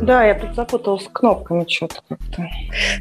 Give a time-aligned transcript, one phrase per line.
[0.00, 2.48] Да, я тут запуталась с кнопками что-то как-то.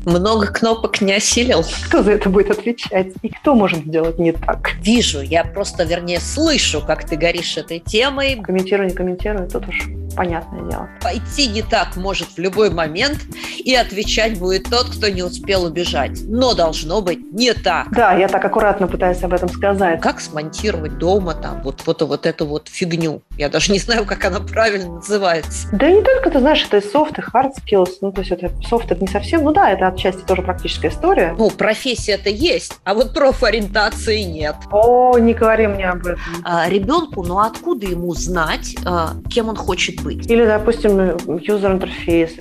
[0.06, 1.64] Много кнопок не осилил.
[1.88, 3.08] Кто за это будет отвечать?
[3.22, 4.74] И кто может сделать не так?
[4.82, 8.42] Вижу, я просто, вернее, слышу, как ты горишь этой темой.
[8.42, 10.90] Комментирую, не комментирую, тут уж понятное дело.
[11.02, 13.20] Пойти не так может в любой момент,
[13.58, 16.20] и отвечать будет тот, кто не успел убежать.
[16.24, 17.88] Но должно быть не так.
[17.91, 20.02] Да, я так аккуратно пытаюсь об этом сказать.
[20.02, 23.22] Как смонтировать дома там вот, вот, вот эту вот фигню?
[23.38, 25.68] Я даже не знаю, как она правильно называется.
[25.72, 27.98] Да не только, ты знаешь, это софт, и hard skills.
[28.01, 31.35] Ну, то есть это софт это не совсем, ну да, это отчасти тоже практическая история.
[31.37, 34.55] Ну, профессия-то есть, а вот профориентации нет.
[34.71, 36.20] О, не говори мне об этом.
[36.43, 40.29] А, ребенку, ну откуда ему знать, а, кем он хочет быть?
[40.29, 42.31] Или, допустим, user интерфейс.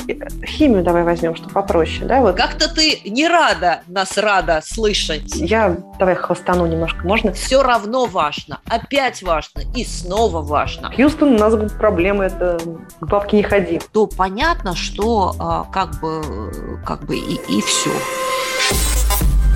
[0.44, 2.20] Химию давай возьмем, что попроще, да?
[2.20, 2.36] Вот.
[2.36, 5.34] Как-то ты не рада нас рада слышать.
[5.36, 7.32] Я давай хвостану немножко, можно?
[7.32, 10.90] Все равно важно, опять важно и снова важно.
[10.94, 12.58] Хьюстон, у нас будут проблемы, это
[13.00, 13.80] к бабке не ходи.
[13.92, 14.31] То понятно,
[14.74, 17.90] что а, как бы, как бы и, и все.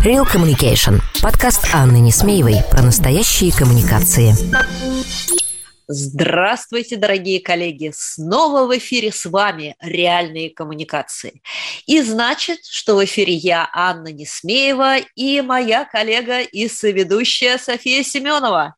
[0.04, 1.00] Real Communication.
[1.22, 4.32] Подкаст Анны Несмеевой про настоящие коммуникации.
[5.88, 7.92] Здравствуйте, дорогие коллеги!
[7.94, 11.42] Снова в эфире с вами «Реальные коммуникации».
[11.86, 18.74] И значит, что в эфире я, Анна Несмеева, и моя коллега и соведущая София Семенова.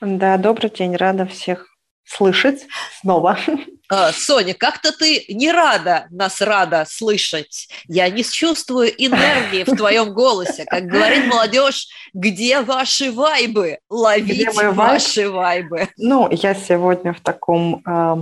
[0.00, 1.75] Да, добрый день, рада всех
[2.06, 2.66] слышать
[3.00, 3.38] снова.
[3.88, 7.68] А, Соня, как-то ты не рада нас рада слышать.
[7.86, 10.64] Я не чувствую энергии в твоем голосе.
[10.64, 13.78] Как говорит молодежь, где ваши вайбы?
[13.88, 15.88] Ловите ваши вайбы.
[15.96, 18.16] Ну, я сегодня в таком э,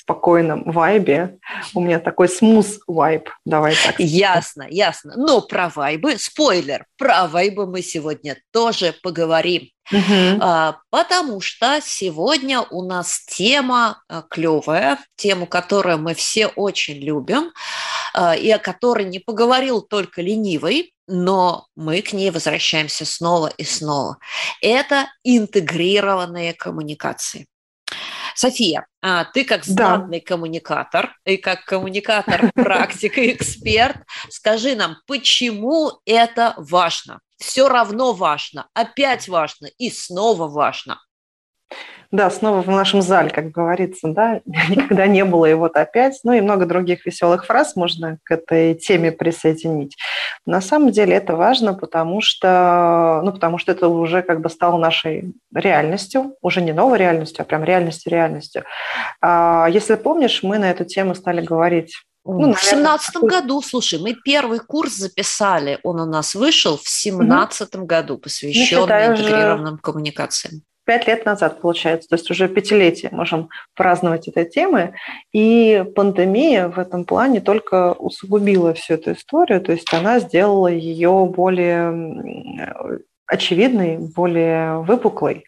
[0.00, 1.38] спокойном вайбе.
[1.74, 3.96] У меня такой смус вайб, давай так.
[3.98, 5.14] Ясно, ясно.
[5.16, 9.68] Но про вайбы, спойлер, про вайбы мы сегодня тоже поговорим.
[9.92, 10.40] Угу.
[10.90, 17.50] Потому что сегодня у нас тема а, клевая, тему, которую мы все очень любим,
[18.14, 23.64] а, и о которой не поговорил только ленивый, но мы к ней возвращаемся снова и
[23.64, 24.18] снова.
[24.60, 27.48] Это интегрированные коммуникации.
[28.40, 30.24] София, а ты как знатный да.
[30.24, 33.98] коммуникатор и как коммуникатор, практик и эксперт,
[34.30, 37.20] скажи нам, почему это важно?
[37.36, 40.98] Все равно важно, опять важно и снова важно.
[42.12, 46.32] Да, снова в нашем зале, как говорится, да, никогда не было, и вот опять, ну
[46.32, 49.96] и много других веселых фраз можно к этой теме присоединить.
[50.44, 54.76] На самом деле это важно, потому что, ну, потому что это уже как бы стало
[54.76, 58.64] нашей реальностью, уже не новой реальностью, а прям реальностью-реальностью.
[59.20, 61.94] А, если помнишь, мы на эту тему стали говорить
[62.24, 67.86] ну, в семнадцатом году, слушай, мы первый курс записали, он у нас вышел в семнадцатом
[67.86, 69.82] году, посвященный ну, интегрированным уже...
[69.82, 74.94] коммуникациям пять лет назад, получается, то есть уже пятилетие можем праздновать этой темы.
[75.32, 81.30] И пандемия в этом плане только усугубила всю эту историю, то есть она сделала ее
[81.32, 85.44] более очевидной, более выпуклой.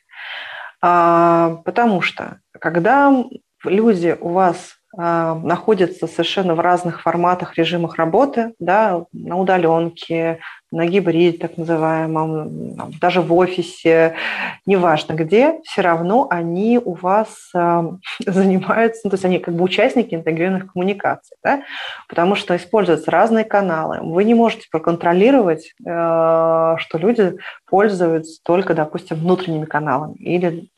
[0.80, 3.24] А, потому что когда
[3.64, 10.40] люди у вас находятся совершенно в разных форматах, режимах работы, да, на удаленке,
[10.72, 14.14] на гибриде так называемом, даже в офисе,
[14.66, 17.82] неважно где, все равно они у вас э,
[18.26, 21.62] занимаются, ну, то есть они как бы участники интегрированных коммуникаций, да,
[22.08, 23.98] потому что используются разные каналы.
[24.00, 27.34] Вы не можете проконтролировать, э, что люди
[27.66, 30.70] пользуются только, допустим, внутренними каналами или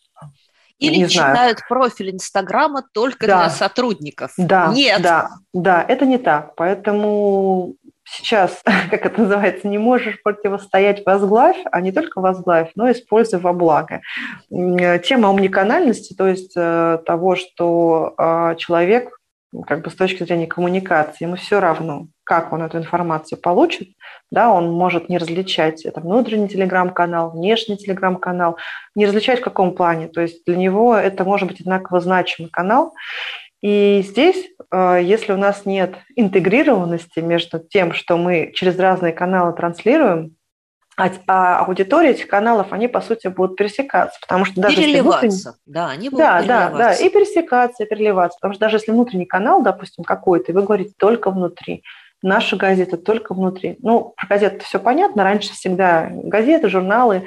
[0.79, 1.69] или не читают знаю.
[1.69, 3.43] профиль Инстаграма только да.
[3.44, 4.32] для сотрудников.
[4.37, 5.03] Да, Нет.
[5.03, 6.55] Да, да, это не так.
[6.56, 7.75] Поэтому
[8.05, 8.61] сейчас,
[8.91, 14.00] как это называется, не можешь противостоять возглавь, а не только возглавь, но используй во благо.
[14.50, 19.19] Тема умниканальности, то есть э, того, что а, человек
[19.62, 23.89] как бы с точки зрения коммуникации, ему все равно, как он эту информацию получит,
[24.31, 28.56] да, он может не различать, это внутренний телеграм-канал, внешний телеграм-канал,
[28.95, 32.93] не различать в каком плане, то есть для него это может быть одинаково значимый канал,
[33.62, 39.55] И здесь, э, если у нас нет интегрированности между тем, что мы через разные каналы
[39.55, 40.37] транслируем,
[40.96, 45.43] а, а аудитория этих каналов, они, по сути, будут пересекаться, потому что даже переливаться, если
[45.43, 45.62] внутренний...
[45.67, 46.79] да, они будут да, переливаться.
[46.79, 50.55] Да, да, и пересекаться, и переливаться, потому что даже если внутренний канал, допустим, какой-то, и
[50.55, 51.82] вы говорите только внутри,
[52.25, 53.76] наша газета только внутри.
[53.82, 55.23] Ну, про газеты все понятно.
[55.23, 57.25] Раньше всегда газеты, журналы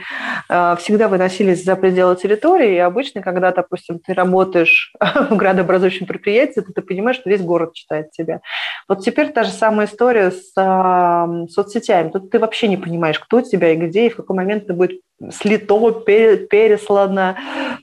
[0.49, 2.75] э, всегда выносились за пределы территории.
[2.75, 4.93] И обычно, когда, допустим, ты работаешь
[5.29, 8.41] в градообразующем предприятии, то ты понимаешь, что весь город читает тебя.
[8.89, 12.09] Вот теперь та же самая история с э, соцсетями.
[12.09, 15.01] Тут ты вообще не понимаешь, кто тебя и где, и в какой момент это будет
[15.31, 17.37] слито, переслано.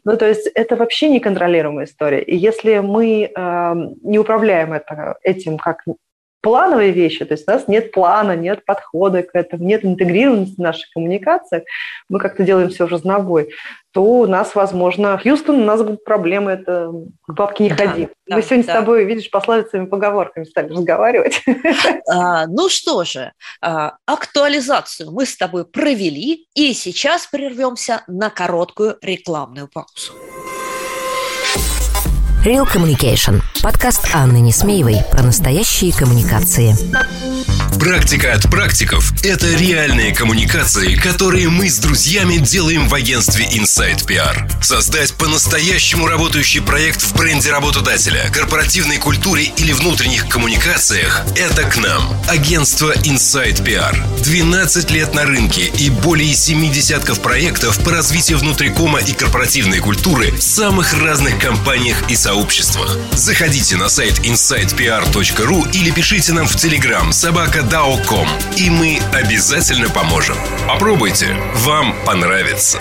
[0.05, 2.23] Ну, то есть это вообще неконтролируемая история.
[2.23, 5.85] И если мы э, не управляем это, этим как
[6.45, 10.63] плановые вещи, то есть у нас нет плана, нет подхода к этому, нет интегрированности в
[10.63, 11.65] наших коммуникациях,
[12.11, 13.49] мы как-то делаем все разнобой,
[13.93, 16.93] то у нас, возможно, Хьюстон, у нас будут проблемы, это
[17.23, 18.09] к бабке не ходи.
[18.27, 18.73] Да, мы сегодня да.
[18.73, 21.43] с тобой, видишь, пословицами, поговорками стали разговаривать.
[22.07, 23.33] А, ну что же,
[23.63, 30.13] а, актуализацию мы с тобой провели, и сейчас прервемся на короткую рекламную паузу.
[32.45, 33.43] Real Communication.
[33.63, 36.77] Подкаст Анны Несмеевой про настоящие коммуникации.
[37.81, 44.63] Практика от практиков– это реальные коммуникации, которые мы с друзьями делаем в агентстве Inside PR.
[44.63, 52.03] Создать по-настоящему работающий проект в бренде работодателя, корпоративной культуре или внутренних коммуникациях– это к нам.
[52.29, 53.97] Агентство Inside PR.
[54.23, 60.31] 12 лет на рынке и более 7 десятков проектов по развитию внутрикома и корпоративной культуры
[60.31, 62.34] в самых разных компаниях и сообществах.
[63.13, 68.27] Заходите на сайт insidepr.ru или пишите нам в Telegram собака dao.com,
[68.59, 70.37] и мы обязательно поможем.
[70.67, 72.81] Попробуйте, вам понравится.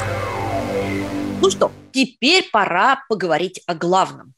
[1.42, 4.34] Ну что, теперь пора поговорить о главном.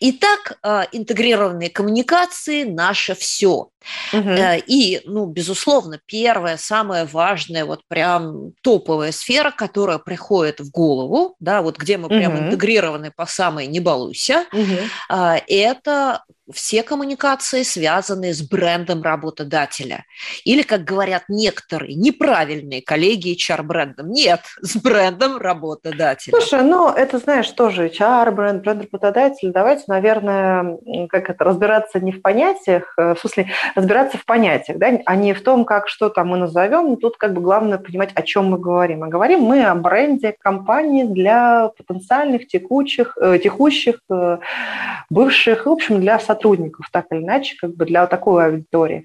[0.00, 3.70] Итак, э, интегрированные коммуникации– наше все.
[4.12, 4.30] Угу.
[4.66, 11.62] И, ну, безусловно, первая, самая важная, вот прям топовая сфера, которая приходит в голову, да,
[11.62, 12.16] вот где мы угу.
[12.16, 15.14] прям интегрированы по самой «не балуйся», угу.
[15.48, 16.22] это
[16.52, 20.04] все коммуникации, связанные с брендом работодателя.
[20.44, 24.10] Или, как говорят некоторые неправильные коллеги HR-брендом.
[24.10, 26.40] Нет, с брендом работодателя.
[26.40, 29.52] Слушай, ну это, знаешь, тоже HR-бренд, бренд работодателя.
[29.52, 30.78] Давайте, наверное,
[31.08, 35.32] как это, разбираться не в понятиях, э, в смысле, разбираться в понятиях, да, а не
[35.32, 36.96] в том, как что там мы назовем.
[36.96, 39.04] Тут как бы главное понимать, о чем мы говорим.
[39.04, 44.38] А говорим мы о бренде компании для потенциальных текучих, э, текущих, э,
[45.10, 49.04] бывших, в общем, для сотрудников, так или иначе, как бы для такой аудитории.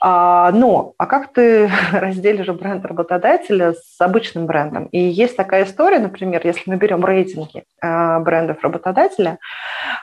[0.00, 4.86] А, но, а как ты разделишь бренд работодателя с обычным брендом?
[4.86, 9.38] И есть такая история, например, если мы берем рейтинги э, брендов работодателя,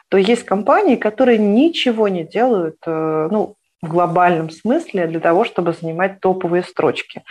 [0.10, 3.56] то есть компании, которые ничего не делают, э, ну,
[3.86, 7.24] в глобальном смысле для того, чтобы занимать топовые строчки.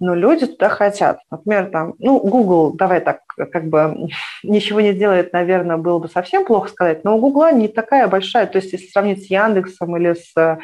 [0.00, 1.20] Но люди туда хотят.
[1.30, 4.08] Например, там, ну, Google, давай так, как бы
[4.42, 8.46] ничего не делает, наверное, было бы совсем плохо сказать, но у Google не такая большая,
[8.46, 10.58] то есть если сравнить с Яндексом или с,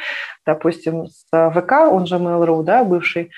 [0.46, 3.30] допустим, с ВК, он же Mail.ru, да, бывший,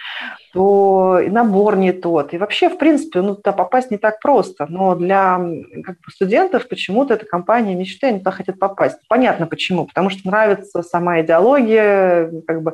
[0.56, 2.32] то и набор не тот.
[2.32, 4.64] И вообще, в принципе, ну, туда попасть не так просто.
[4.70, 5.38] Но для
[5.84, 8.96] как бы, студентов почему-то эта компания мечты, они туда хотят попасть.
[9.06, 9.84] Понятно почему.
[9.84, 12.72] Потому что нравится сама идеология, как бы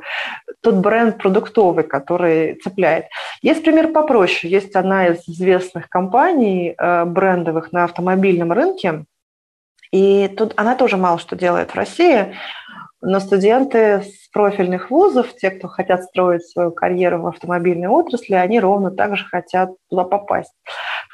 [0.61, 3.07] тот бренд продуктовый, который цепляет.
[3.43, 4.53] Есть пример попроще.
[4.53, 9.05] Есть одна из известных компаний э, брендовых на автомобильном рынке,
[9.93, 12.35] и тут она тоже мало что делает в России,
[13.03, 18.61] но студенты с профильных вузов, те, кто хотят строить свою карьеру в автомобильной отрасли, они
[18.61, 20.55] ровно так же хотят туда попасть.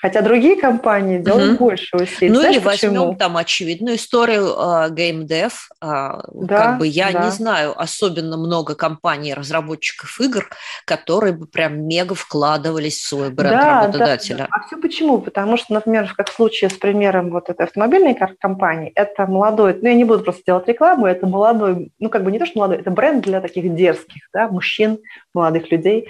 [0.00, 1.64] Хотя другие компании делают угу.
[1.64, 2.30] больше усилий.
[2.30, 3.14] Ну Знаешь, или возьмем почему?
[3.16, 5.52] там очевидную историю uh, GameDev.
[5.82, 7.24] Uh, да, как бы я да.
[7.24, 10.48] не знаю особенно много компаний, разработчиков игр,
[10.84, 14.38] которые бы прям мега вкладывались в свой бренд да, работодателя.
[14.38, 15.18] Да, А все почему?
[15.18, 19.88] Потому что, например, как в случае с примером вот этой автомобильной компании, это молодой, ну
[19.88, 22.78] я не буду просто делать рекламу, это молодой, ну как бы не то, что молодой,
[22.78, 24.98] это бренд для таких дерзких, да, мужчин,
[25.34, 26.08] молодых людей.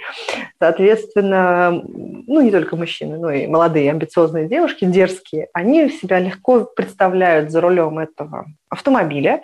[0.58, 6.64] Соответственно, ну не только мужчины, но и молодые молодые, амбициозные девушки, дерзкие, они себя легко
[6.64, 9.42] представляют за рулем этого автомобиля,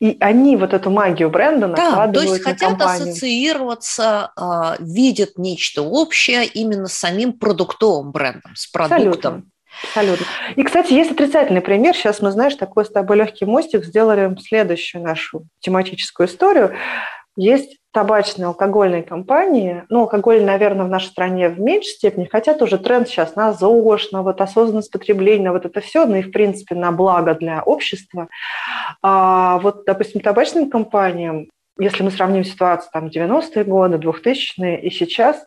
[0.00, 3.08] и они вот эту магию бренда накладывают да, то есть на хотят компанию.
[3.10, 8.98] ассоциироваться, а, видят нечто общее именно с самим продуктовым брендом, с продуктом.
[8.98, 9.42] Абсолютно.
[9.82, 10.26] Абсолютно.
[10.54, 11.96] И, кстати, есть отрицательный пример.
[11.96, 16.76] Сейчас мы, знаешь, такой с тобой легкий мостик сделали следующую нашу тематическую историю.
[17.36, 22.76] Есть табачные, алкогольные компании, ну, алкоголь, наверное, в нашей стране в меньшей степени, хотя тоже
[22.76, 26.74] тренд сейчас на ЗОЖ, на вот осознанность потребления, вот это все, ну и, в принципе,
[26.74, 28.28] на благо для общества.
[29.00, 31.46] А вот, допустим, табачным компаниям
[31.76, 35.44] если мы сравним ситуацию там 90-е годы, 2000-е и сейчас,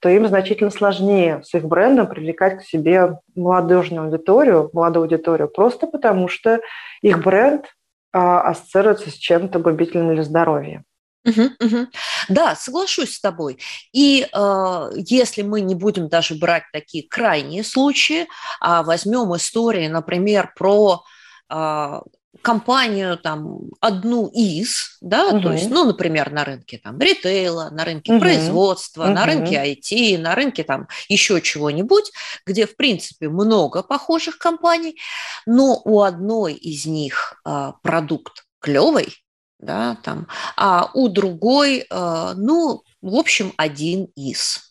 [0.00, 5.86] то им значительно сложнее с их брендом привлекать к себе молодежную аудиторию, молодую аудиторию, просто
[5.86, 6.60] потому что
[7.00, 7.64] их бренд
[8.12, 10.84] а, ассоциируется с чем-то губительным для здоровья.
[11.24, 11.86] Угу, угу.
[12.28, 13.58] Да, соглашусь с тобой.
[13.92, 18.26] И э, если мы не будем даже брать такие крайние случаи,
[18.60, 21.02] а возьмем истории, например, про
[21.50, 22.00] э,
[22.42, 25.42] компанию там одну из, да, угу.
[25.42, 28.20] то есть, ну, например, на рынке там ритейла, на рынке угу.
[28.20, 29.12] производства, угу.
[29.12, 32.10] на рынке IT, на рынке там еще чего-нибудь,
[32.46, 34.98] где, в принципе, много похожих компаний,
[35.44, 39.14] но у одной из них э, продукт клевый,
[39.60, 40.26] да, там,
[40.56, 44.70] а у другой, э, ну, в общем, один из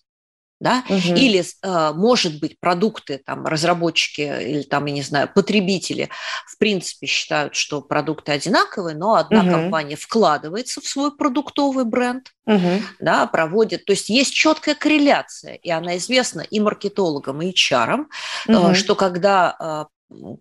[0.60, 1.16] да, угу.
[1.16, 6.10] или, э, может быть, продукты, там, разработчики или, там, я не знаю, потребители,
[6.48, 9.52] в принципе, считают, что продукты одинаковые, но одна угу.
[9.52, 12.82] компания вкладывается в свой продуктовый бренд, угу.
[13.00, 18.06] да, проводит, то есть есть четкая корреляция, и она известна и маркетологам, и HR,
[18.48, 18.76] угу.
[18.76, 19.88] что когда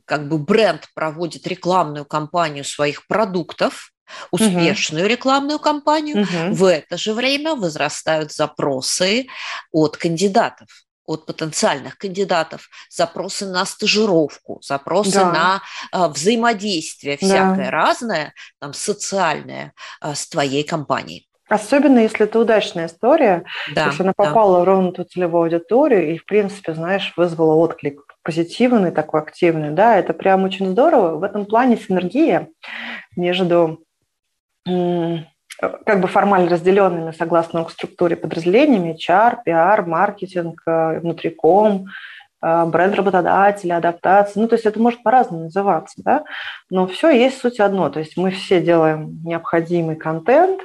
[0.06, 3.92] как бы бренд проводит рекламную кампанию своих продуктов,
[4.30, 5.10] успешную угу.
[5.10, 6.54] рекламную кампанию, угу.
[6.54, 9.26] в это же время возрастают запросы
[9.72, 10.68] от кандидатов
[11.08, 15.32] от потенциальных кандидатов, запросы на стажировку, запросы да.
[15.32, 17.70] на э, взаимодействие всякое да.
[17.70, 19.72] разное, там, социальное
[20.02, 21.26] э, с твоей компанией.
[21.48, 24.64] Особенно, если это удачная история, да, если она попала да.
[24.66, 29.96] ровно в ту целевую аудиторию и, в принципе, знаешь, вызвала отклик позитивный, такой активный, да,
[29.96, 31.16] это прям очень здорово.
[31.16, 32.48] В этом плане синергия
[33.16, 33.82] между
[34.64, 41.86] как бы формально разделенными согласно структуре подразделениями, HR, PR, маркетинг, э, внутриком,
[42.40, 44.40] э, бренд работодателя, адаптация.
[44.40, 46.24] Ну, то есть это может по-разному называться, да,
[46.70, 47.90] но все есть суть одно.
[47.90, 50.60] То есть мы все делаем необходимый контент,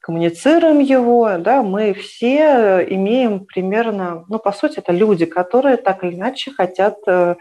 [0.00, 6.14] коммуницируем его, да, мы все имеем примерно, ну, по сути, это люди, которые так или
[6.14, 7.36] иначе хотят э,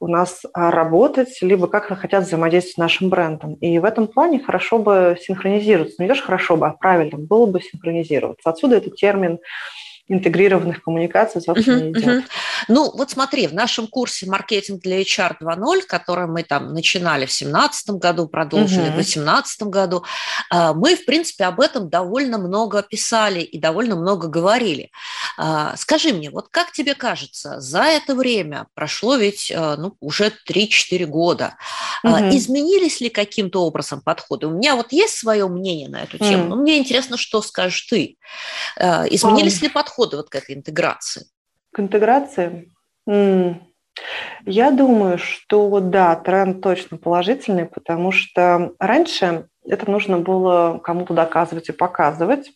[0.00, 3.54] у нас а, работать, либо как хотят взаимодействовать с нашим брендом.
[3.54, 5.96] И в этом плане хорошо бы синхронизироваться.
[5.98, 8.48] Ну, не хорошо бы, а правильно было бы синхронизироваться.
[8.48, 9.38] Отсюда этот термин
[10.10, 12.04] интегрированных коммуникаций, собственно, uh-huh, идет.
[12.04, 12.24] Uh-huh.
[12.68, 17.30] Ну, вот смотри, в нашем курсе «Маркетинг для HR 2.0», который мы там начинали в
[17.30, 18.92] 2017 году, продолжили uh-huh.
[18.92, 20.04] в 2018 году,
[20.50, 24.90] а, мы, в принципе, об этом довольно много писали и довольно много говорили.
[25.38, 30.32] А, скажи мне, вот как тебе кажется, за это время прошло ведь а, ну, уже
[30.48, 31.54] 3-4 года,
[32.04, 32.36] uh-huh.
[32.36, 34.48] изменились ли каким-то образом подходы?
[34.48, 36.48] У меня вот есть свое мнение на эту тему, uh-huh.
[36.48, 38.16] но мне интересно, что скажешь ты.
[38.76, 39.62] Изменились uh-huh.
[39.62, 39.99] ли подходы?
[40.00, 41.26] Подхода вот к этой интеграции?
[41.72, 42.72] К интеграции?
[44.46, 51.68] Я думаю, что да, тренд точно положительный, потому что раньше это нужно было кому-то доказывать
[51.68, 52.50] и показывать.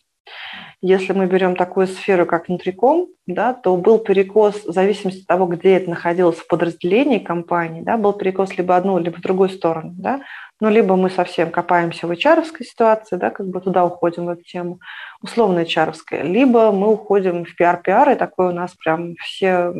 [0.81, 5.45] Если мы берем такую сферу, как внутриком, да, то был перекос в зависимости от того,
[5.45, 9.93] где это находилось в подразделении компании, да, был перекос либо одну, либо в другую сторону.
[9.97, 10.21] Да.
[10.61, 14.43] Ну, либо мы совсем копаемся в hr ситуации, да, как бы туда уходим в эту
[14.43, 14.79] тему,
[15.21, 15.93] условно hr
[16.23, 19.73] либо мы уходим в пиар-пиар, и такое у нас прям все,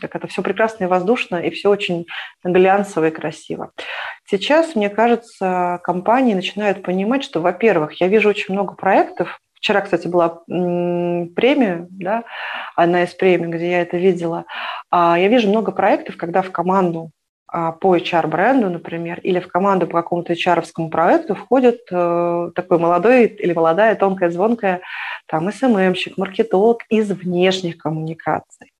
[0.00, 2.06] как это, все прекрасно и воздушно, и все очень
[2.44, 3.72] глянцево и красиво.
[4.24, 10.08] Сейчас, мне кажется, компании начинают понимать, что, во-первых, я вижу очень много проектов, Вчера, кстати,
[10.08, 12.24] была премия, да,
[12.74, 14.44] одна из премий, где я это видела.
[14.90, 17.12] А я вижу много проектов, когда в команду
[17.80, 23.52] по HR-бренду, например, или в команду по какому-то HR-овскому проекту входит э, такой молодой или
[23.52, 24.80] молодая, тонкая, звонкая
[25.26, 28.72] там СММщик, маркетолог из внешних коммуникаций.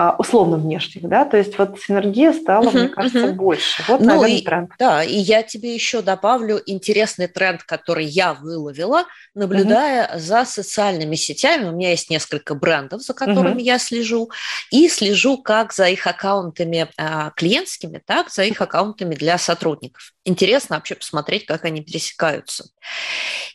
[0.00, 3.32] А, условно внешних, да, то есть вот синергия стала, uh-huh, мне кажется, uh-huh.
[3.32, 3.82] больше.
[3.88, 4.70] Вот, ну наверное, и, тренд.
[4.78, 10.18] Да, и я тебе еще добавлю интересный тренд, который я выловила, наблюдая uh-huh.
[10.20, 11.64] за социальными сетями.
[11.64, 13.64] У меня есть несколько брендов, за которыми uh-huh.
[13.64, 14.30] я слежу,
[14.70, 20.12] и слежу как за их аккаунтами а, клиентскими, так за их аккаунтами для сотрудников.
[20.24, 22.66] Интересно вообще посмотреть, как они пересекаются.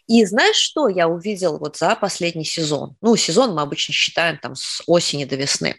[0.07, 2.97] И знаешь, что я увидела вот за последний сезон?
[3.01, 5.75] Ну, сезон мы обычно считаем там с осени до весны.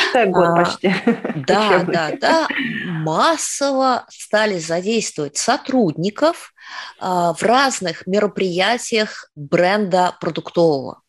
[0.00, 0.94] Считай год а, почти.
[1.46, 2.48] Да, да, да.
[2.86, 6.52] Массово стали задействовать сотрудников
[6.98, 11.01] а, в разных мероприятиях бренда продуктового.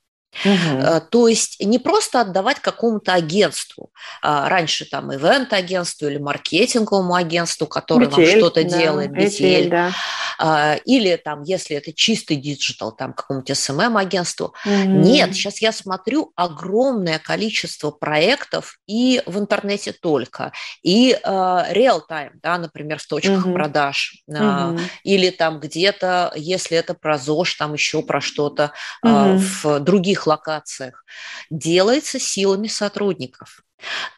[0.46, 1.02] Угу.
[1.10, 8.08] То есть не просто отдавать какому-то агентству, а раньше там ивент-агентству или маркетинговому агентству, которое
[8.08, 9.92] Метель, вам что-то да, делает, Метель, да.
[10.40, 14.54] А, или там, если это чистый digital, там какому-нибудь SMM-агентству.
[14.66, 14.74] Угу.
[14.74, 23.00] Нет, сейчас я смотрю огромное количество проектов и в интернете только, и real-time, да, например,
[23.00, 23.54] в точках угу.
[23.54, 24.80] продаж, угу.
[25.04, 28.72] или там где-то, если это про ЗОЖ, там еще про что-то
[29.02, 29.38] угу.
[29.38, 31.06] в других других локациях,
[31.50, 33.63] делается силами сотрудников.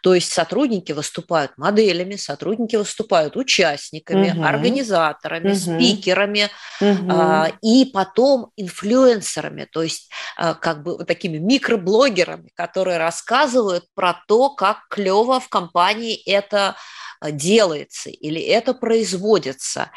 [0.04, 4.44] То есть сотрудники выступают моделями, сотрудники выступают участниками, угу.
[4.44, 5.56] организаторами, угу.
[5.56, 7.12] спикерами угу.
[7.12, 14.14] а, и потом инфлюенсерами, то есть а, как бы вот такими микроблогерами, которые рассказывают про
[14.28, 16.76] то, как клево в компании это
[17.20, 19.90] а, делается или это производится.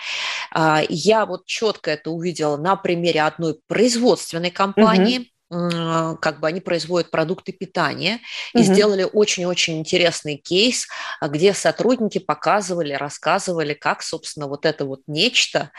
[0.51, 5.19] А, я вот четко это увидела на примере одной производственной компании.
[5.19, 8.21] Угу как бы они производят продукты питания
[8.53, 8.65] и угу.
[8.65, 10.87] сделали очень-очень интересный кейс,
[11.21, 15.71] а, где сотрудники показывали, рассказывали, как, собственно, вот это вот нечто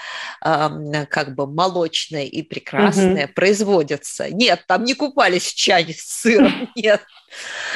[0.41, 3.33] как бы молочное и прекрасное угу.
[3.33, 4.29] производится.
[4.29, 7.01] Нет, там не купались в чане с сыром, нет.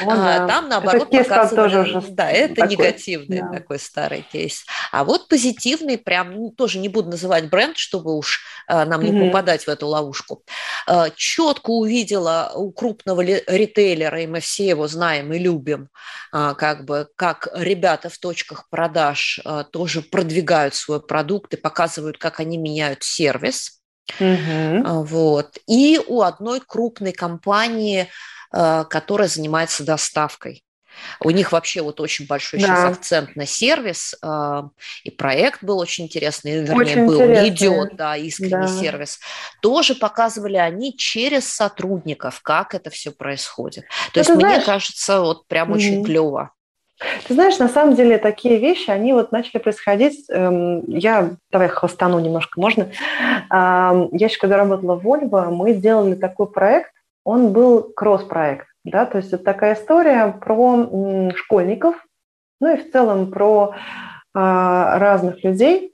[0.01, 0.47] О, а, да.
[0.47, 1.55] Там, наоборот, это показывали...
[1.55, 3.50] Тоже уже да, это такой, негативный да.
[3.50, 4.65] такой старый кейс.
[4.91, 9.12] А вот позитивный, прям, ну, тоже не буду называть бренд, чтобы уж а, нам не
[9.12, 9.27] угу.
[9.27, 10.43] попадать в эту ловушку.
[11.15, 15.89] Четко увидела у крупного ритейлера, и мы все его знаем и любим,
[16.31, 22.17] а, как бы, как ребята в точках продаж а, тоже продвигают свой продукт и показывают,
[22.17, 23.81] как они меняют сервис.
[24.19, 25.03] Угу.
[25.03, 25.57] Вот.
[25.67, 28.09] И у одной крупной компании,
[28.51, 30.63] которая занимается доставкой.
[31.19, 32.67] У них вообще вот очень большой да.
[32.67, 34.69] сейчас акцент на сервис, а,
[35.03, 37.50] и проект был очень интересный, вернее, очень был, интересный.
[37.50, 38.67] идет, да, искренний да.
[38.67, 39.19] сервис.
[39.62, 43.85] Тоже показывали они через сотрудников, как это все происходит.
[44.13, 45.75] То есть, знаешь, мне кажется, вот прям mm-hmm.
[45.75, 46.51] очень клево.
[47.27, 50.25] Ты знаешь, на самом деле такие вещи, они вот начали происходить.
[50.29, 52.89] Эм, я, давай хвостану немножко, можно?
[53.51, 56.91] Я еще когда работала в Volvo, мы делали такой проект,
[57.23, 58.67] он был кросс-проект.
[58.83, 61.95] Да, то есть это такая история про школьников,
[62.59, 63.75] ну и в целом про
[64.33, 65.93] а, разных людей.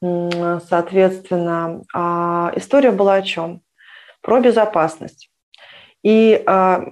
[0.00, 3.60] Соответственно, а, история была о чем?
[4.20, 5.30] Про безопасность.
[6.02, 6.84] И а,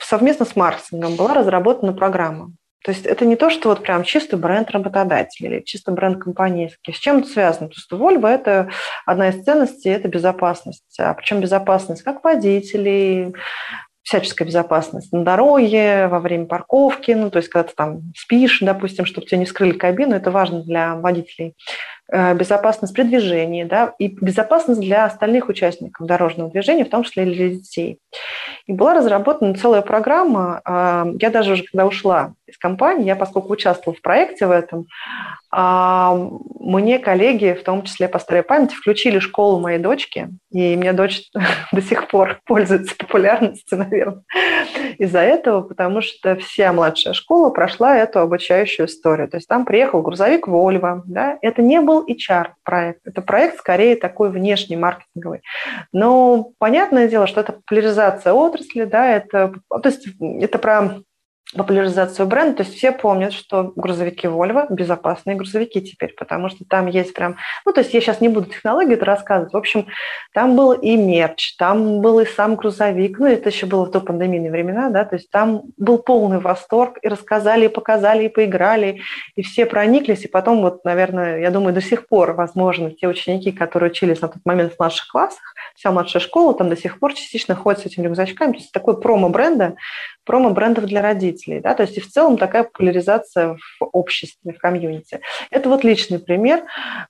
[0.00, 2.52] совместно с маркетингом была разработана программа.
[2.84, 6.74] То есть это не то, что вот прям чистый бренд работодателя или чисто бренд компании.
[6.88, 7.68] С чем это связано?
[7.68, 8.70] То есть Volvo– это
[9.06, 10.98] одна из ценностей– это безопасность.
[10.98, 13.34] А причем безопасность как водителей,
[14.02, 19.06] всяческая безопасность на дороге, во время парковки, ну, то есть когда ты там спишь, допустим,
[19.06, 21.54] чтобы тебе не вскрыли кабину, это важно для водителей.
[22.14, 27.22] Э, безопасность при движении, да, и безопасность для остальных участников дорожного движения, в том числе
[27.22, 28.00] и для детей.
[28.66, 30.60] И была разработана целая программа.
[30.64, 34.86] А, я даже уже когда ушла из компании, я поскольку участвовала в проекте в этом,
[35.50, 36.14] а,
[36.60, 41.24] мне коллеги, в том числе по старой памяти, включили школу моей дочки, и меня дочь
[41.72, 44.22] до сих пор пользуется популярностью, наверное,
[44.98, 49.28] из-за этого, потому что вся младшая школа прошла эту обучающую историю.
[49.28, 54.30] То есть там приехал грузовик Volvo, да, это не был HR-проект, это проект скорее такой
[54.30, 55.42] внешний, маркетинговый.
[55.92, 61.02] Но понятное дело, что это популяризация отрасли, да, это, то есть это про
[61.56, 62.58] популяризацию бренда.
[62.58, 67.36] То есть все помнят, что грузовики Volvo– безопасные грузовики теперь, потому что там есть прям...
[67.64, 69.52] Ну, то есть я сейчас не буду технологии это рассказывать.
[69.52, 69.86] В общем,
[70.32, 73.18] там был и мерч, там был и сам грузовик.
[73.18, 76.98] Ну, это еще было в до пандемийные времена, да, то есть там был полный восторг,
[77.02, 79.00] и рассказали, и показали, и поиграли,
[79.36, 80.24] и все прониклись.
[80.24, 84.28] И потом вот, наверное, я думаю, до сих пор, возможно, те ученики, которые учились на
[84.28, 87.86] тот момент в младших классах, вся младшая школа там до сих пор частично ходит с
[87.86, 88.52] этими рюкзачками.
[88.52, 89.76] То есть такой промо-бренда,
[90.24, 91.60] промо-брендов для родителей.
[91.60, 91.74] Да?
[91.74, 95.20] То есть и в целом такая популяризация в обществе, в комьюнити.
[95.50, 96.62] Это вот личный пример.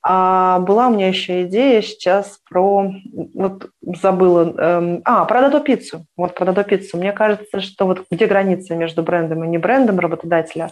[0.02, 2.92] А была у меня еще идея сейчас про...
[3.34, 4.54] Вот забыла...
[4.58, 6.06] Эм, а, про Дадо Пиццу.
[6.16, 6.96] Вот про Дадо Пиццу.
[6.96, 10.70] Мне кажется, что вот где граница между брендом и не брендом работодателя.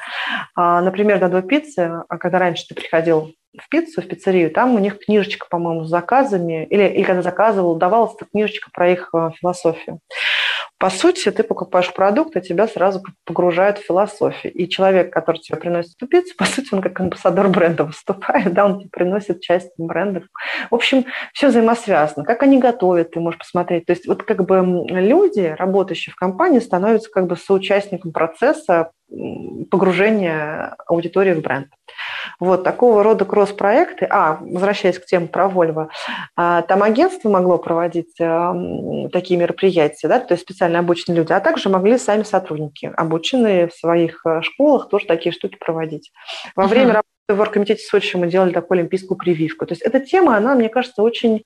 [0.55, 4.79] А, например, Дадо Пиццы, а когда раньше ты приходил в пиццу, в пиццерию, там у
[4.79, 9.31] них книжечка, по-моему, с заказами, или, или когда заказывал, давалась эта книжечка про их э,
[9.40, 10.00] философию.
[10.81, 14.51] По сути, ты покупаешь продукт, и тебя сразу погружают в философию.
[14.55, 18.64] И человек, который тебе приносит эту пиццу, по сути, он как амбассадор бренда выступает, да,
[18.64, 20.25] он тебе приносит часть брендов.
[20.71, 22.25] В общем, все взаимосвязано.
[22.25, 23.85] Как они готовят, ты можешь посмотреть.
[23.85, 28.93] То есть вот как бы люди, работающие в компании, становятся как бы соучастником процесса
[29.70, 31.68] погружения аудитории в бренд.
[32.38, 34.07] Вот такого рода кросс-проекты.
[34.09, 35.88] А, возвращаясь к теме про Volvo,
[36.37, 38.14] а, там агентство могло проводить
[39.12, 43.75] такие мероприятия, да, то есть специально обученные люди, а также могли сами сотрудники, обученные в
[43.75, 46.12] своих э, школах, тоже такие штуки проводить.
[46.57, 46.68] Во uh-huh.
[46.68, 49.66] время работы в оргкомитете Сочи мы делали такую олимпийскую прививку.
[49.66, 51.44] То есть эта тема, она, мне кажется, очень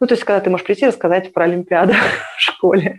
[0.00, 1.92] ну, то есть, когда ты можешь прийти и рассказать про Олимпиаду
[2.36, 2.98] в школе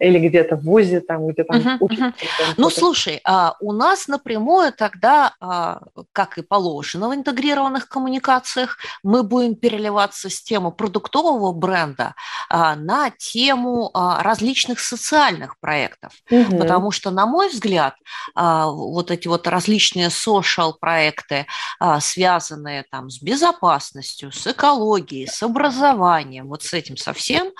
[0.00, 1.98] или где-то в ВУЗе, там, где там uh-huh, учат.
[2.00, 2.54] Uh-huh.
[2.56, 5.80] Ну, слушай, а у нас напрямую тогда, а,
[6.12, 12.14] как и положено в интегрированных коммуникациях, мы будем переливаться с темы продуктового бренда
[12.48, 16.14] а, на тему а, различных социальных проектов.
[16.30, 16.58] Uh-huh.
[16.58, 17.94] Потому что, на мой взгляд,
[18.34, 21.46] а, вот эти вот различные social проекты,
[21.78, 27.52] а, связанные там с безопасностью, с экологией, с образованием, образованием, вот с этим совсем,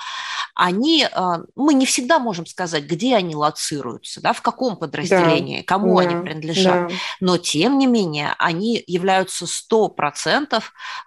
[0.55, 5.65] они, а, мы не всегда можем сказать, где они лоцируются, да, в каком подразделении, да,
[5.65, 6.95] кому да, они принадлежат, да.
[7.21, 10.63] но тем не менее они являются 100%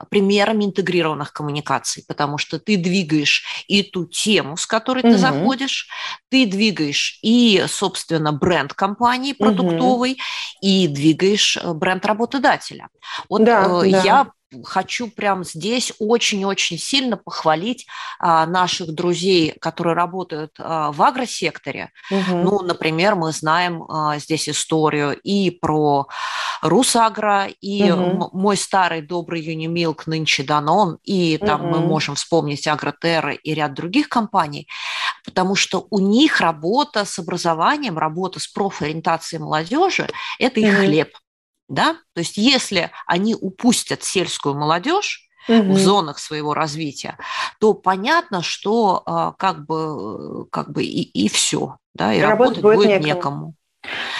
[0.10, 5.12] примерами интегрированных коммуникаций, потому что ты двигаешь и ту тему, с которой угу.
[5.12, 5.88] ты заходишь,
[6.30, 10.20] ты двигаешь и, собственно, бренд компании продуктовой, угу.
[10.62, 12.90] и двигаешь э, бренд работодателя.
[13.30, 14.32] Вот да, э, я да
[14.64, 17.86] хочу прямо здесь очень-очень сильно похвалить
[18.20, 21.92] а, наших друзей, которые работают а, в агросекторе.
[22.12, 22.36] Угу.
[22.38, 26.08] Ну, например, мы знаем а, здесь историю и про
[26.62, 28.30] Русагро, и угу.
[28.34, 31.70] мой старый добрый Юнимилк, нынче Данон, и там угу.
[31.70, 34.68] мы можем вспомнить Агротерра и ряд других компаний,
[35.26, 40.08] потому что у них работа с образованием, работа с профориентацией молодежи–
[40.40, 40.86] это их угу.
[40.86, 41.18] хлеб
[41.70, 41.98] да?
[42.14, 45.74] То есть если они упустят сельскую молодежь, угу.
[45.74, 47.18] в зонах своего развития,
[47.60, 52.78] то понятно, что а, как бы, как бы и, и все, да, и работать, работать
[52.78, 53.06] будет некому.
[53.06, 53.56] некому.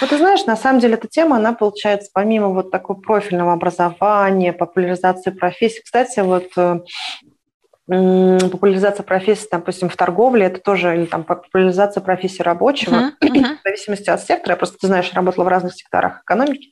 [0.00, 4.52] Вот ты знаешь, на самом деле эта тема, она получается помимо вот такого профильного образования,
[4.52, 5.80] популяризации профессии.
[5.82, 6.80] Кстати, вот э,
[7.86, 13.56] популяризация профессии, допустим, в торговле, это тоже, или там популяризация профессии рабочего, uh-huh, uh-huh.
[13.56, 14.52] в зависимости от сектора.
[14.52, 16.68] Я просто, ты знаешь, работала в разных секторах экономики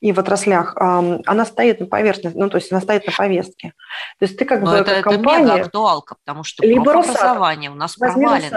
[0.00, 3.72] и в отраслях, она стоит на поверхности, ну, то есть она стоит на повестке.
[4.18, 5.54] То есть ты как Но бы это, как компания...
[5.54, 8.50] Это актуалка, потому что либо образование у нас возьми провалено.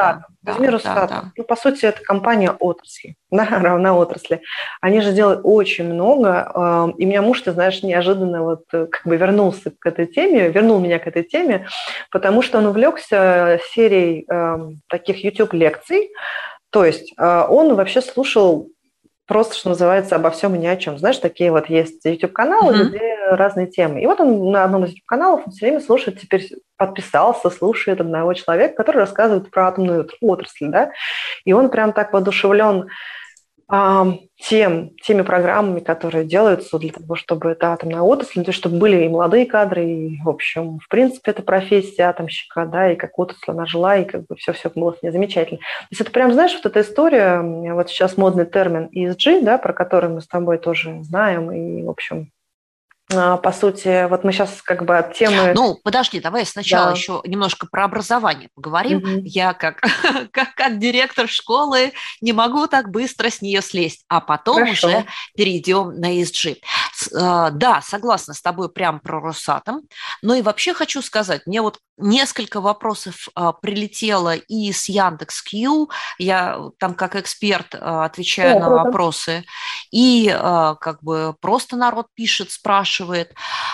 [0.43, 1.23] Да, возьми да, да.
[1.35, 4.41] Ну, по сути, это компания отрасли, да, равна отрасли.
[4.81, 9.17] Они же делают очень много, и меня муж, ты знаешь, неожиданно вот э, как бы
[9.17, 11.67] вернулся к этой теме, вернул меня к этой теме,
[12.11, 14.27] потому что он увлекся серией
[14.87, 16.11] таких YouTube-лекций,
[16.71, 18.69] то есть э, он вообще слушал
[19.27, 20.97] просто, что называется, обо всем и ни о чем.
[20.97, 22.85] Знаешь, такие вот есть YouTube-каналы, uh-huh.
[22.85, 24.01] где разные темы.
[24.01, 28.75] И вот он на одном из YouTube-каналов все время слушает, теперь подписался, слушает одного человека,
[28.75, 30.91] который рассказывает про атомную отрасль, да,
[31.45, 32.89] и он прям так воодушевлен
[34.37, 39.05] тем, теми программами, которые делаются для того, чтобы это атомная отрасль, то есть чтобы были
[39.05, 43.51] и молодые кадры, и, в общем, в принципе, это профессия атомщика, да, и как отрасль
[43.51, 45.59] она жила, и как бы все-все было с ней замечательно.
[45.59, 47.41] То есть это прям, знаешь, вот эта история,
[47.73, 51.89] вот сейчас модный термин ESG, да, про который мы с тобой тоже знаем, и, в
[51.89, 52.31] общем,
[53.11, 55.53] по сути, вот мы сейчас как бы от темы...
[55.53, 56.91] Ну, подожди, давай сначала да.
[56.91, 58.97] еще немножко про образование поговорим.
[58.97, 59.21] Угу.
[59.25, 59.81] Я как,
[60.31, 64.87] как, как директор школы не могу так быстро с нее слезть, а потом Хорошо.
[64.87, 66.57] уже перейдем на ESG.
[67.13, 69.81] А, да, согласна с тобой прям про Росатом,
[70.21, 76.59] но и вообще хочу сказать, мне вот несколько вопросов а, прилетело и с Яндекс.Кью, я
[76.79, 78.83] там как эксперт отвечаю О, на круто.
[78.83, 79.45] вопросы,
[79.91, 83.33] и как бы просто народ пишет, спрашивает.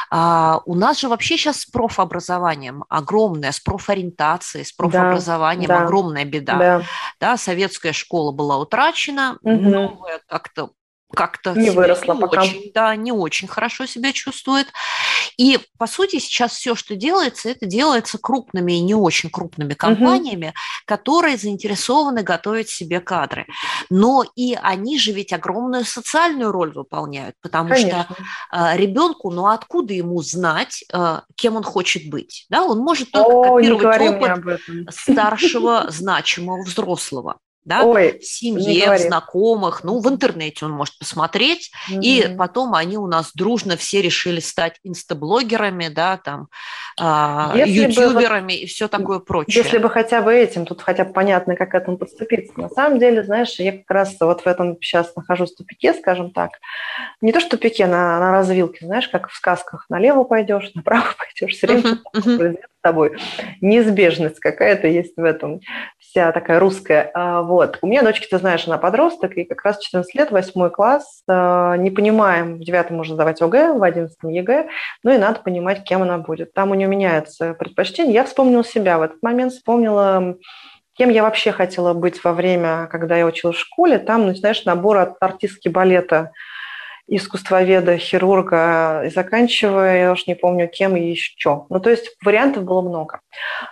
[0.10, 6.26] А, у нас же вообще сейчас с профобразованием огромная, с профориентацией, с профобразованием да, огромная
[6.26, 6.58] беда.
[6.58, 6.82] Да.
[7.20, 9.70] да, советская школа была утрачена, угу.
[9.70, 10.72] новая как-то
[11.16, 12.42] как-то не выросла не пока.
[12.42, 14.68] Очень, да, не очень хорошо себя чувствует.
[15.38, 20.48] И, по сути, сейчас все, что делается, это делается крупными и не очень крупными компаниями,
[20.48, 20.56] угу.
[20.86, 23.46] которые заинтересованы готовить себе кадры.
[23.90, 28.08] Но и они же ведь огромную социальную роль выполняют, потому Конечно.
[28.10, 32.46] что э, ребенку, ну откуда ему знать, э, кем он хочет быть?
[32.50, 38.98] Да, он может только О, копировать опыт старшего значимого взрослого да, Ой, в семье, в
[38.98, 42.02] знакомых, ну, в интернете он может посмотреть, mm-hmm.
[42.02, 46.48] и потом они у нас дружно все решили стать инстаблогерами, да, там,
[46.98, 49.64] а, ютуберами бы, и все такое прочее.
[49.64, 52.54] Если бы хотя бы этим, тут хотя бы понятно, как к этому подступиться.
[52.56, 56.32] На самом деле, знаешь, я как раз вот в этом сейчас нахожусь в тупике, скажем
[56.32, 56.52] так.
[57.20, 61.58] Не то, что тупике, на, на развилке, знаешь, как в сказках, налево пойдешь, направо пойдешь,
[61.58, 63.18] все время uh-huh, uh-huh тобой.
[63.62, 65.60] Неизбежность какая-то есть в этом,
[66.00, 67.12] вся такая русская.
[67.14, 67.80] А, вот.
[67.82, 71.76] У меня дочка, ты знаешь, она подросток, и как раз 14 лет, 8 класс, а,
[71.78, 74.70] не понимаем, в 9 можно сдавать ОГЭ, в 11 ЕГЭ,
[75.04, 76.54] ну и надо понимать, кем она будет.
[76.54, 78.14] Там у нее меняется предпочтение.
[78.14, 80.38] Я вспомнила себя в этот момент, вспомнила
[80.98, 84.00] кем я вообще хотела быть во время, когда я училась в школе.
[84.00, 86.32] Там, ну, знаешь, набор от артистки балета–
[87.08, 91.66] искусствоведа, хирурга, и заканчивая, я уж не помню, кем еще.
[91.70, 93.22] Ну, то есть вариантов было много.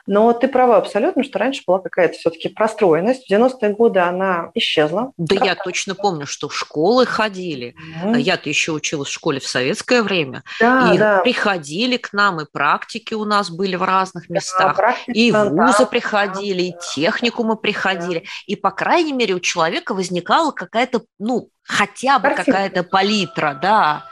[0.08, 3.28] Но ты права абсолютно, что раньше была какая-то все-таки простроенность.
[3.28, 5.12] В 90-е годы она исчезла.
[5.18, 5.46] Да Правда?
[5.46, 7.76] я точно помню, что в школы ходили.
[8.04, 8.20] Mm-hmm.
[8.20, 10.44] Я-то еще училась в школе в советское время.
[10.60, 11.20] Да, и да.
[11.20, 14.78] приходили к нам, и практики у нас были в разных местах.
[14.78, 18.20] Да, и вузы да, приходили, да, и техникумы приходили.
[18.20, 18.26] Да.
[18.48, 22.84] И, по крайней мере, у человека возникала какая-то, ну, хотя бы какая-то
[23.26, 24.06] палитра, да,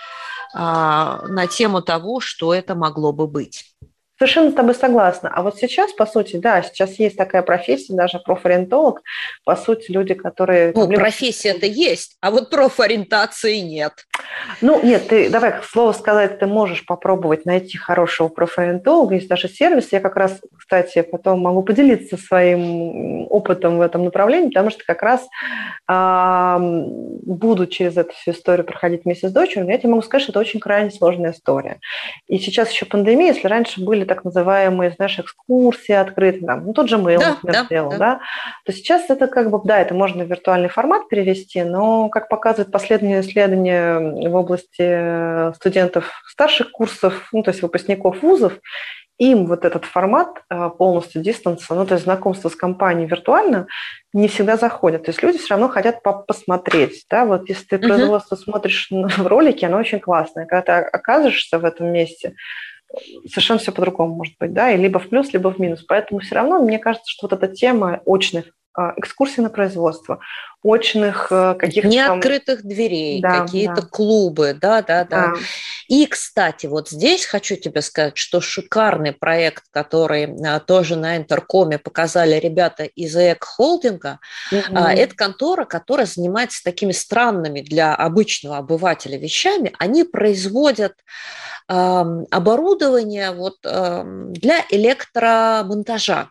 [0.54, 3.73] а, на тему того, что это могло бы быть.
[4.18, 5.32] Совершенно с тобой согласна.
[5.34, 9.02] А вот сейчас, по сути, да, сейчас есть такая профессия, даже профориентолог,
[9.44, 10.72] по сути, люди, которые...
[10.76, 13.94] Ну, профессия-то есть, а вот профориентации нет.
[14.62, 19.92] Ну, нет, ты, давай слово сказать, ты можешь попробовать найти хорошего профориентолога, есть даже сервис.
[19.92, 25.02] Я как раз, кстати, потом могу поделиться своим опытом в этом направлении, потому что как
[25.02, 25.28] раз
[25.90, 26.58] э,
[27.26, 30.40] буду через эту всю историю проходить вместе с дочерью, я тебе могу сказать, что это
[30.40, 31.80] очень крайне сложная история.
[32.28, 36.74] И сейчас еще пандемия, если раньше были были так называемые, знаешь, экскурсии открытые, там, ну,
[36.74, 37.98] тот же mail, да, например, да, сделал, да.
[37.98, 38.20] да,
[38.66, 42.72] то сейчас это как бы, да, это можно в виртуальный формат перевести, но, как показывает
[42.72, 48.54] последнее исследование в области студентов старших курсов, ну, то есть выпускников вузов,
[49.20, 53.68] им вот этот формат э, полностью дистанса, ну, то есть знакомство с компанией виртуально,
[54.12, 55.04] не всегда заходит.
[55.04, 57.06] То есть люди все равно хотят посмотреть.
[57.10, 57.26] Да?
[57.26, 58.44] Вот если ты производство uh-huh.
[58.44, 60.46] смотришь в ролике, оно очень классное.
[60.46, 62.36] Когда ты оказываешься в этом месте,
[63.28, 65.84] совершенно все по-другому может быть, да, и либо в плюс, либо в минус.
[65.88, 70.20] Поэтому все равно мне кажется, что вот эта тема очных а, экскурсий на производство,
[70.64, 71.90] очных э, каких-то...
[71.90, 72.70] Неоткрытых там...
[72.70, 73.88] дверей, да, какие-то да.
[73.88, 75.34] клубы, да, да, да, да.
[75.88, 81.78] И, кстати, вот здесь хочу тебе сказать, что шикарный проект, который а, тоже на Интеркоме
[81.78, 84.20] показали ребята из ЭК Холдинга,
[84.52, 84.78] угу.
[84.78, 89.74] это контора, которая занимается такими странными для обычного обывателя вещами.
[89.78, 90.94] Они производят
[91.68, 96.30] оборудование вот для электромонтажа.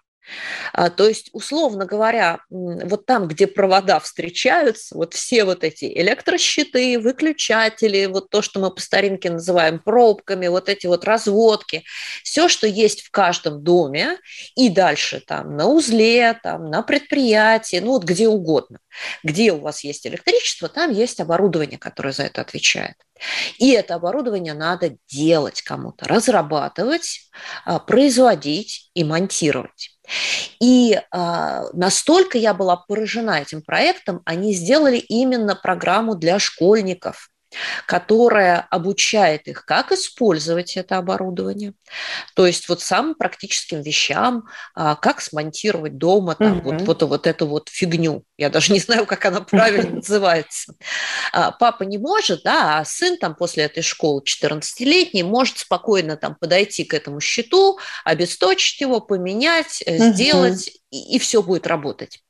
[0.73, 6.99] А, то есть, условно говоря, вот там, где провода встречаются, вот все вот эти электрощиты,
[6.99, 11.85] выключатели, вот то, что мы по старинке называем пробками, вот эти вот разводки,
[12.23, 14.19] все, что есть в каждом доме,
[14.57, 18.79] и дальше там на узле, там на предприятии, ну вот где угодно,
[19.23, 22.97] где у вас есть электричество, там есть оборудование, которое за это отвечает.
[23.59, 27.31] И это оборудование надо делать кому-то, разрабатывать,
[27.65, 29.92] а, производить и монтировать.
[30.61, 37.32] И э, настолько я была поражена этим проектом, они сделали именно программу для школьников
[37.87, 41.75] которая обучает их, как использовать это оборудование.
[42.35, 46.71] То есть вот самым практическим вещам, а, как смонтировать дома там, угу.
[46.71, 48.25] вот, вот, вот эту вот фигню.
[48.37, 50.75] Я даже не знаю, как она правильно называется.
[51.33, 56.35] А, папа не может, да, а сын там после этой школы 14-летний может спокойно там
[56.35, 62.23] подойти к этому счету, обесточить его, поменять, сделать, и, и все будет работать.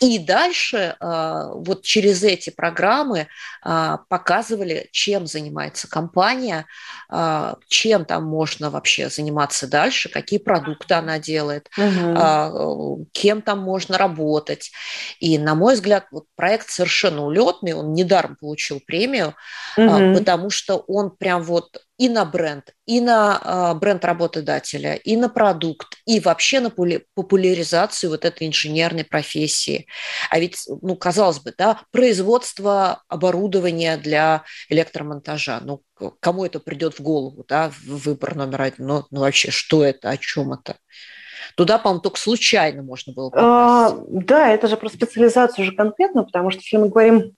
[0.00, 3.28] И дальше а, вот через эти программы
[3.62, 6.66] а, показывали, чем занимается компания,
[7.08, 13.06] а, чем там можно вообще заниматься дальше, какие продукты она делает, угу.
[13.12, 14.70] кем там можно работать.
[15.18, 19.34] И, на мой взгляд, вот проект совершенно улетный, он недаром получил премию,
[19.76, 20.14] угу.
[20.14, 25.28] потому что он прям вот и на бренд, и на а, бренд работодателя, и на
[25.28, 29.86] продукт, и вообще на популяризацию вот этой инженерной профессии.
[30.30, 35.82] А ведь, ну, казалось бы, да, производство оборудования для электромонтажа, ну,
[36.20, 40.16] кому это придет в голову, да, выбор номер один, ну, ну вообще, что это, о
[40.16, 40.76] чем это?
[41.56, 43.96] Туда, по-моему, только случайно можно было попасть.
[43.98, 47.32] А, да, это же про специализацию уже конкретно, потому что если мы говорим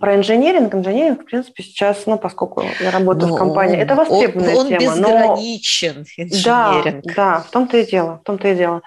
[0.00, 0.74] про инженеринг.
[0.74, 4.68] Инженеринг, в принципе, сейчас, ну, поскольку я работаю но в компании, это востребованная он, он
[4.68, 4.80] тема.
[4.80, 6.24] безграничен, но...
[6.24, 7.04] инженеринг.
[7.04, 8.82] Да, да, в том-то и дело, в том-то и дело.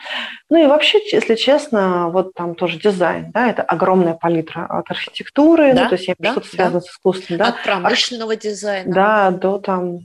[0.50, 5.74] Ну и вообще, если честно, вот там тоже дизайн, да, это огромная палитра от архитектуры,
[5.74, 6.56] да, ну, то есть я да, что-то да.
[6.56, 7.48] связано с искусством, да.
[7.48, 8.94] От промышленного дизайна.
[8.94, 10.00] Да, до там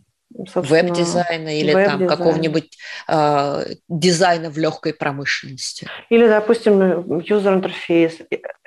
[0.54, 2.76] веб-дизайна или веб там какого-нибудь
[3.08, 5.88] э, дизайна в легкой промышленности.
[6.08, 6.80] Или, допустим,
[7.20, 8.18] user interface,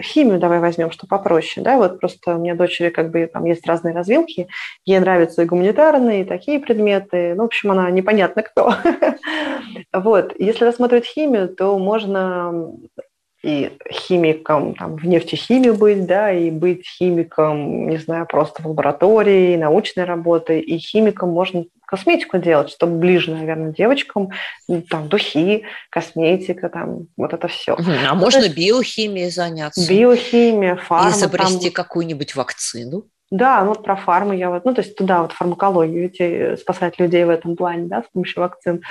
[0.01, 3.65] химию давай возьмем, что попроще, да, вот просто у меня дочери как бы там есть
[3.67, 4.47] разные развилки,
[4.85, 8.75] ей нравятся и гуманитарные, и такие предметы, ну, в общем, она непонятно кто.
[9.91, 12.71] Вот, если рассматривать химию, то можно
[13.43, 19.57] и химиком там, в нефтехимии быть, да, и быть химиком, не знаю, просто в лаборатории,
[19.57, 24.29] научной работы, и химиком можно косметику делать, чтобы ближе, наверное, девочкам,
[24.89, 27.75] там, духи, косметика, там, вот это все.
[27.75, 29.87] А ну, можно есть, биохимией заняться?
[29.87, 31.11] Биохимия, фарма.
[31.11, 31.83] Изобрести там...
[31.83, 33.05] какую-нибудь вакцину?
[33.33, 36.99] Да, ну вот про фарму я вот, ну то есть туда вот фармакологию идти, спасать
[36.99, 38.83] людей в этом плане, да, с помощью вакцин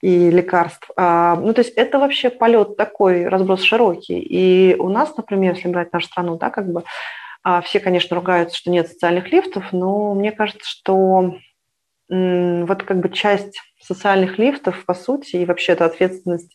[0.00, 0.88] и лекарств.
[0.96, 4.20] А, ну то есть это вообще полет такой, разброс широкий.
[4.20, 6.84] И у нас, например, если брать нашу страну, да, как бы
[7.42, 11.34] а, все, конечно, ругаются, что нет социальных лифтов, но мне кажется, что
[12.08, 16.54] вот как бы часть социальных лифтов, по сути, и вообще это ответственность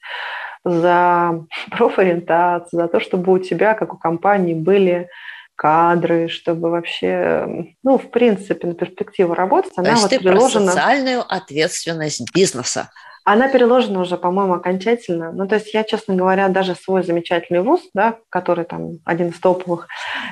[0.63, 5.09] за профориентацию, за то, чтобы у тебя, как у компании, были
[5.55, 7.47] кадры, чтобы вообще,
[7.83, 10.65] ну, в принципе, на перспективу работать, она То есть вот ты переложена...
[10.65, 12.89] про социальную ответственность бизнеса.
[13.23, 15.31] Она переложена уже, по-моему, окончательно.
[15.31, 19.39] Ну, то есть я, честно говоря, даже свой замечательный вуз, да, который там один из
[19.39, 19.87] топовых,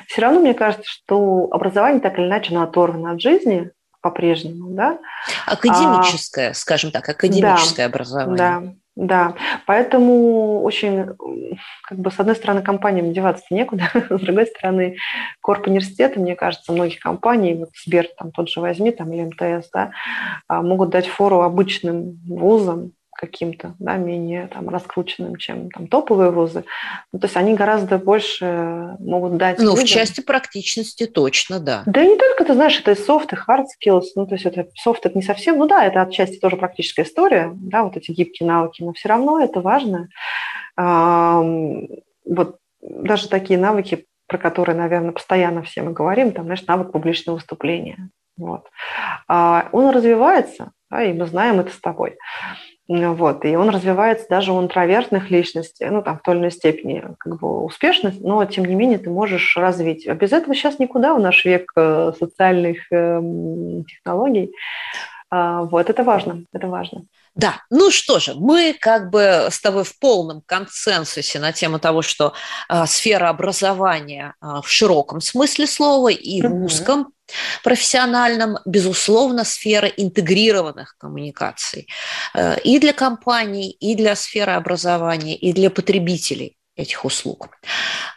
[0.07, 4.99] все равно мне кажется, что образование так или иначе оно оторвано от жизни по-прежнему, да.
[5.47, 8.37] Академическое, а, скажем так, академическое да, образование.
[8.37, 8.63] Да,
[8.95, 11.15] да, поэтому очень,
[11.83, 14.97] как бы, с одной стороны, компаниям деваться некуда, с другой стороны,
[15.41, 19.69] корп университеты, мне кажется, многих компаний, вот Сбер там тот же возьми, там, или МТС,
[19.71, 19.91] да,
[20.47, 26.65] а, могут дать фору обычным вузам, каким-то, да, менее там, раскрученным, чем там, топовые вузы.
[27.11, 29.59] Ну, то есть они гораздо больше могут дать.
[29.59, 29.85] Ну, людям.
[29.85, 31.83] в части практичности точно, да.
[31.85, 34.05] Да и не только, ты знаешь, это и soft, и hard skills.
[34.15, 37.51] Ну, то есть это soft это не совсем, ну да, это отчасти тоже практическая история,
[37.53, 40.09] да, вот эти гибкие навыки, но все равно это важно.
[40.75, 47.37] Вот даже такие навыки, про которые, наверное, постоянно все мы говорим, там, знаешь, навык публичного
[47.37, 48.09] выступления.
[48.37, 48.67] Вот.
[49.27, 52.17] А, он развивается, да, и мы знаем это с тобой.
[52.89, 57.05] Вот, и он развивается даже у интровертных личностей, ну, там, в той или иной степени
[57.17, 60.05] как бы успешность, но, тем не менее, ты можешь развить.
[60.05, 64.53] А без этого сейчас никуда в наш век э, социальных эм, технологий.
[65.29, 67.03] А, вот, это важно, это важно.
[67.35, 72.01] Да, ну что же, мы как бы с тобой в полном консенсусе на тему того,
[72.01, 72.33] что
[72.69, 77.13] э, сфера образования э, в широком смысле слова и в узком
[77.63, 81.87] профессиональном, безусловно, сфера интегрированных коммуникаций
[82.33, 87.49] э, и для компаний, и для сферы образования, и для потребителей этих услуг.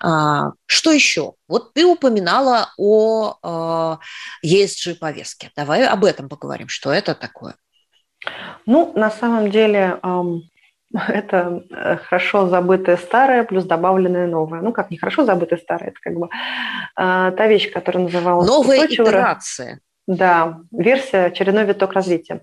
[0.00, 1.34] А, что еще?
[1.48, 3.98] Вот ты упоминала о
[4.44, 5.50] ESG-повестке.
[5.56, 6.68] Давай об этом поговорим.
[6.68, 7.54] Что это такое?
[8.64, 10.00] Ну, на самом деле,
[10.94, 14.60] это э, хорошо забытое старое плюс добавленное новое.
[14.60, 16.28] Ну, как не хорошо забытое старое, это как бы э,
[17.36, 18.48] та вещь, которая называлась...
[18.48, 19.80] Новая итерация.
[20.06, 22.40] Да, версия очередной виток развития.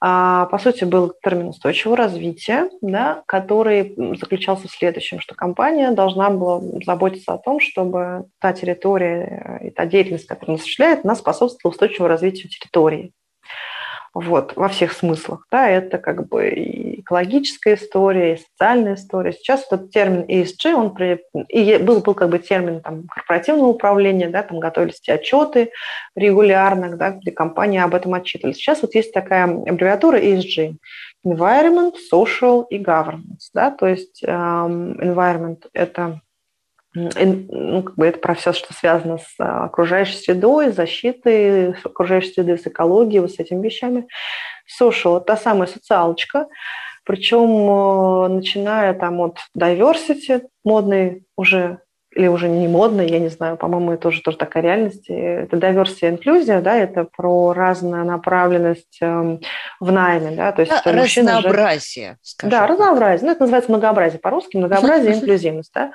[0.00, 6.30] А, по сути, был термин устойчивого развития, да, который заключался в следующем, что компания должна
[6.30, 11.72] была заботиться о том, чтобы та территория и та деятельность, которую она осуществляет, она способствовала
[11.72, 13.12] устойчивому развитию территории
[14.20, 15.46] вот, во всех смыслах.
[15.50, 19.32] Да, это как бы и экологическая история, и социальная история.
[19.32, 24.28] Сейчас этот термин ESG, он при, и был, был как бы термин там, корпоративного управления,
[24.28, 25.70] да, там готовились эти отчеты
[26.14, 28.54] регулярно, да, где компании об этом отчитывали.
[28.54, 30.76] Сейчас вот есть такая аббревиатура ESG.
[31.26, 33.50] Environment, Social и Governance.
[33.52, 36.20] Да, то есть um, environment– это
[36.96, 42.56] ну, как бы это про все, что связано с а, окружающей средой, защитой окружающей среды,
[42.56, 44.08] с экологией, вот с этими вещами.
[44.80, 46.46] Social– та самая социалочка,
[47.04, 51.80] причем э, начиная там от diversity, модный уже
[52.16, 55.04] или уже не модный, я не знаю, по-моему, это уже тоже такая реальность.
[55.08, 59.38] Это diversity инклюзия, да, это про разную направленность э,
[59.80, 62.50] в найме, да, то есть да, разнообразие, скажем.
[62.50, 65.92] Да, разнообразие, ну, это называется многообразие по-русски, многообразие инклюзивность, да.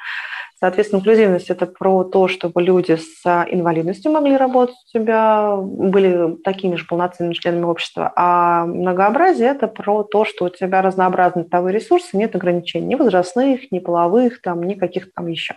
[0.63, 6.75] Соответственно, инклюзивность– это про то, чтобы люди с инвалидностью могли работать у тебя, были такими
[6.75, 8.13] же полноценными членами общества.
[8.15, 13.71] А многообразие– это про то, что у тебя разнообразные бытовые ресурсы, нет ограничений ни возрастных,
[13.71, 15.55] ни половых, там, ни каких-то там еще.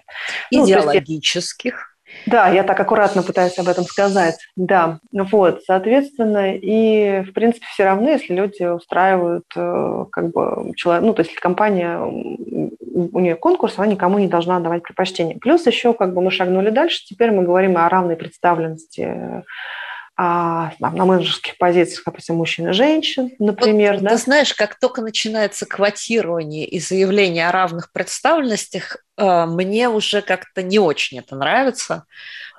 [0.51, 1.75] Идеологических.
[1.75, 1.94] Ну,
[2.27, 4.37] да, я так аккуратно пытаюсь об этом сказать.
[4.57, 11.05] Да, вот, соответственно, и в принципе все равно, если люди устраивают э, как бы человек,
[11.05, 15.37] ну то есть компания у нее конкурс, она никому не должна давать предпочтение.
[15.39, 19.45] Плюс еще как бы мы шагнули дальше, теперь мы говорим о равной представленности
[20.17, 23.95] а, там, на менеджерских позициях, допустим, мужчин и женщин, например.
[23.95, 24.11] Вот, да?
[24.11, 30.63] Ты знаешь, как только начинается квотирование и заявление о равных представленностях, э, мне уже как-то
[30.63, 32.05] не очень это нравится.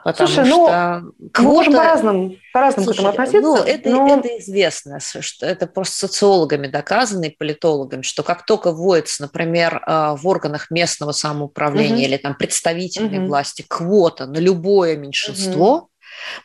[0.04, 1.42] Потому Слушай, ну, что квота...
[1.42, 3.42] мы можем по-разному, по-разному к этому относиться.
[3.42, 4.20] Ну, это, но...
[4.20, 10.16] это известно, что это просто социологами доказано и политологами, что как только вводится, например, э,
[10.18, 12.04] в органах местного самоуправления угу.
[12.04, 13.28] или там представительной угу.
[13.28, 15.90] власти квота на любое меньшинство, угу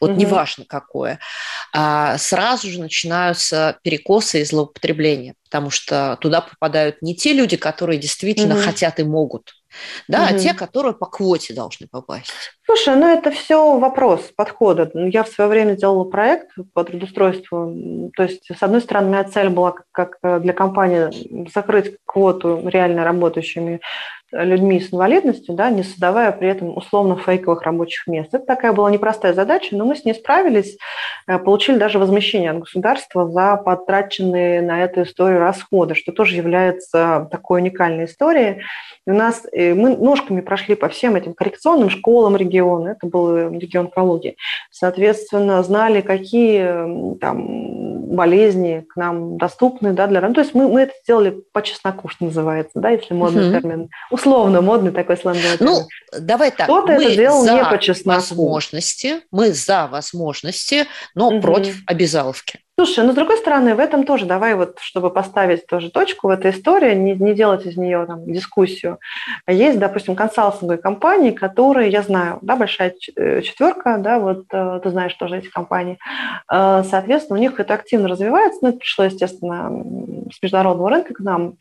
[0.01, 0.21] вот угу.
[0.21, 1.21] неважно какое,
[1.73, 7.99] а сразу же начинаются перекосы и злоупотребления, потому что туда попадают не те люди, которые
[7.99, 8.65] действительно угу.
[8.65, 9.55] хотят и могут,
[10.09, 10.35] да, угу.
[10.35, 12.33] а те, которые по квоте должны попасть.
[12.71, 14.89] Слушай, ну это все вопрос подхода.
[14.95, 18.13] Ну, я в свое время делала проект по трудоустройству.
[18.15, 23.03] То есть, с одной стороны, моя цель была как, как для компании закрыть квоту реально
[23.03, 23.81] работающими
[24.33, 28.33] людьми с инвалидностью, да, не создавая при этом условно фейковых рабочих мест.
[28.33, 30.79] Это такая была непростая задача, но мы с ней справились,
[31.27, 37.29] э, получили даже возмещение от государства за потраченные на эту историю расходы, что тоже является
[37.31, 38.63] такой уникальной историей.
[39.07, 43.89] У нас э, мы ножками прошли по всем этим коррекционным школам региона, это был регион
[43.89, 44.37] Калуги.
[44.71, 50.21] Соответственно, знали, какие там болезни к нам доступны да, для...
[50.21, 53.53] Ну, то есть мы, мы это сделали по чесноку, что называется, да, если модный uh-huh.
[53.53, 55.87] термин условно модный такой сленговый Ну,
[56.19, 56.67] давай так.
[56.67, 58.21] Кто-то это делал не по чесноку.
[58.21, 61.41] возможности, мы за возможности, но угу.
[61.41, 62.61] против обязаловки.
[62.77, 66.31] Слушай, ну с другой стороны, в этом тоже давай вот, чтобы поставить тоже точку в
[66.31, 68.99] этой истории, не, не делать из нее там дискуссию.
[69.47, 74.91] Есть, допустим, консалтинговые компании, которые, я знаю, да, большая э, четверка, да, вот э, ты
[74.91, 75.99] знаешь тоже эти компании.
[76.51, 79.71] Э, соответственно, у них это активно развивается, но это пришло, естественно,
[80.33, 81.57] с международного рынка к нам.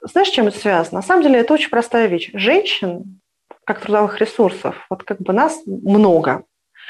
[0.00, 0.98] Знаешь, чем это связано?
[0.98, 2.30] На самом деле это очень простая вещь.
[2.32, 3.20] Женщин,
[3.64, 6.42] как трудовых ресурсов, вот как бы нас много.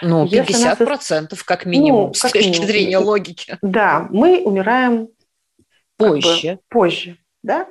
[0.02, 2.66] Ну, 50 процентов как минимум, ну, с как точки минимум.
[2.66, 3.58] зрения логики.
[3.62, 5.08] Да, мы умираем
[5.96, 6.54] позже.
[6.54, 7.16] Бы, позже.
[7.42, 7.66] Да?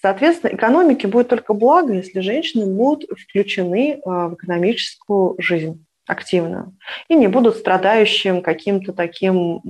[0.00, 6.72] Соответственно, экономике будет только благо, если женщины будут включены а, в экономическую жизнь активно
[7.08, 9.62] и не будут страдающим каким-то таким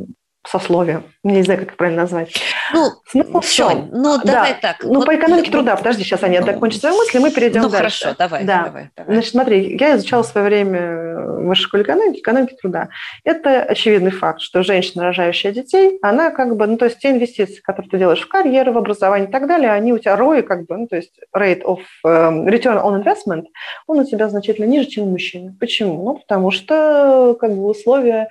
[0.47, 1.03] сословие.
[1.23, 2.35] Не знаю, как это правильно назвать.
[2.73, 3.71] Ну, Смысл все.
[3.93, 4.59] Ну, давай да.
[4.61, 4.83] так.
[4.83, 7.63] Ну, вот, по экономике вот, труда, подожди, сейчас они ну, закончат свои мысли, мы перейдем
[7.63, 8.01] ну, дальше.
[8.01, 8.65] хорошо, давай, да.
[8.65, 9.15] давай, давай.
[9.15, 12.89] Значит, смотри, я изучала в свое время в высшей школе экономики, экономики труда.
[13.25, 17.61] Это очевидный факт, что женщина, рожающая детей, она как бы, ну, то есть те инвестиции,
[17.61, 20.67] которые ты делаешь в карьеру, в образование и так далее, они у тебя ROI, как
[20.67, 23.45] бы, ну, то есть rate of um, return on investment,
[23.87, 25.55] он у тебя значительно ниже, чем у мужчины.
[25.61, 26.03] Почему?
[26.05, 28.29] Ну, потому что, как бы, условия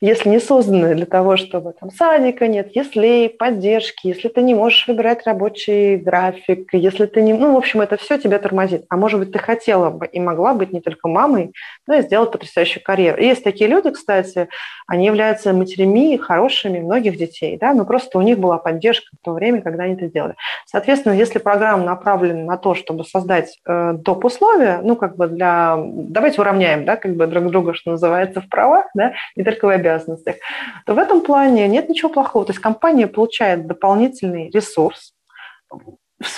[0.00, 4.86] если не созданы для того, чтобы там садика нет, если поддержки, если ты не можешь
[4.86, 7.32] выбирать рабочий график, если ты не...
[7.32, 8.84] Ну, в общем, это все тебя тормозит.
[8.90, 11.52] А может быть, ты хотела бы и могла быть не только мамой,
[11.86, 13.20] но и сделать потрясающую карьеру.
[13.20, 14.48] И есть такие люди, кстати,
[14.86, 19.32] они являются матерями хорошими многих детей, да, но просто у них была поддержка в то
[19.32, 20.34] время, когда они это делали.
[20.66, 24.24] Соответственно, если программа направлена на то, чтобы создать э, доп.
[24.24, 25.76] условия, ну, как бы для...
[25.78, 29.70] Давайте уравняем, да, как бы друг друга, что называется, в правах, да, не только в
[29.86, 30.36] обязанностях,
[30.84, 32.44] то в этом плане нет ничего плохого.
[32.44, 35.12] То есть компания получает дополнительный ресурс,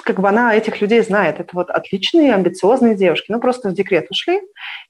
[0.02, 1.38] как бы она этих людей знает.
[1.38, 3.30] Это вот отличные, амбициозные девушки.
[3.30, 4.40] Ну, просто в декрет ушли,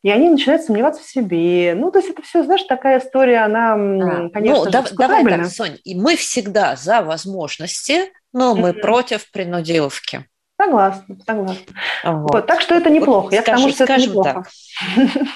[0.03, 1.75] и они начинают сомневаться в себе.
[1.77, 5.47] Ну, то есть это все, знаешь, такая история, она, а, конечно, ну, да, давай так,
[5.47, 8.81] Сонь, и мы всегда за возможности, но мы mm-hmm.
[8.81, 10.27] против принудиловки.
[10.61, 11.65] Согласна, согласна.
[12.05, 12.33] Вот.
[12.33, 13.25] Вот, так что это неплохо.
[13.25, 14.33] Вот, Я скажем, к тому, что это неплохо.
[14.33, 15.27] Так.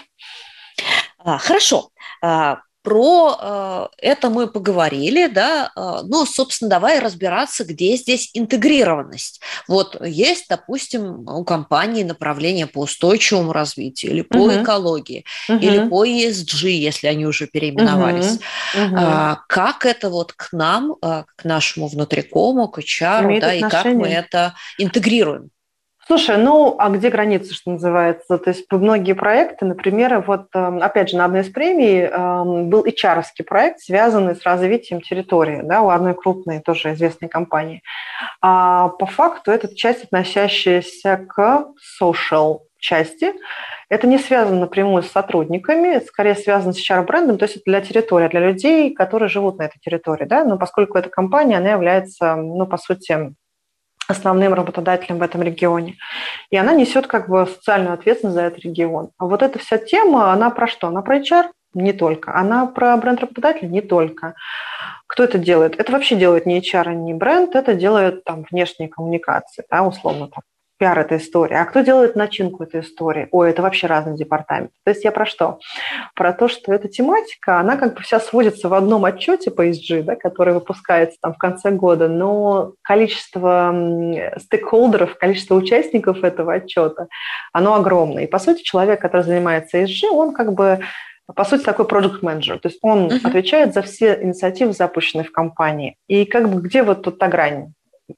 [1.25, 1.91] А, хорошо.
[2.21, 9.41] А, про э, это мы поговорили, да, э, ну, собственно, давай разбираться, где здесь интегрированность.
[9.69, 14.63] Вот есть, допустим, у компании направление по устойчивому развитию или по uh-huh.
[14.63, 15.61] экологии, uh-huh.
[15.61, 18.39] или по ESG, если они уже переименовались.
[18.75, 18.95] Uh-huh.
[18.97, 24.09] А, как это вот к нам, к нашему внутрикому, к HR, да, и как мы
[24.09, 25.51] это интегрируем?
[26.13, 28.37] Слушай, ну а где границы, что называется?
[28.37, 32.85] То есть многие проекты, например, вот эм, опять же на одной из премий эм, был
[32.85, 37.83] hr проект, связанный с развитием территории, да, у одной крупной тоже известной компании.
[38.43, 43.33] А по факту это часть, относящаяся к social части.
[43.89, 48.29] Это не связано напрямую с сотрудниками, скорее связано с HR-брендом, то есть это для территории,
[48.29, 50.27] для людей, которые живут на этой территории.
[50.27, 50.45] Да?
[50.45, 53.35] Но поскольку эта компания, она является, ну, по сути,
[54.13, 55.97] основным работодателем в этом регионе.
[56.51, 59.11] И она несет как бы социальную ответственность за этот регион.
[59.19, 60.87] А вот эта вся тема, она про что?
[60.89, 61.51] Она про HR?
[61.75, 62.35] Не только.
[62.35, 63.69] Она про бренд работодателя?
[63.69, 64.35] Не только.
[65.07, 65.79] Кто это делает?
[65.79, 70.43] Это вообще делает не HR, не бренд, это делает там внешние коммуникации, да, условно там
[70.83, 73.29] пиар этой истории, а кто делает начинку этой истории.
[73.31, 74.73] Ой, это вообще разный департамент.
[74.85, 75.61] То есть я про что?
[76.17, 80.03] Про то, что эта тематика, она как бы вся сводится в одном отчете по ESG,
[80.03, 83.73] да, который выпускается там в конце года, но количество
[84.39, 87.07] стейкхолдеров, количество участников этого отчета,
[87.53, 88.25] оно огромное.
[88.25, 90.81] И, по сути, человек, который занимается ESG, он как бы
[91.37, 93.21] по сути, такой project менеджер То есть он uh-huh.
[93.23, 95.95] отвечает за все инициативы, запущенные в компании.
[96.09, 97.73] И как бы где вот тут та грань?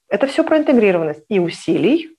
[0.09, 2.14] Это все про интегрированность и усилий,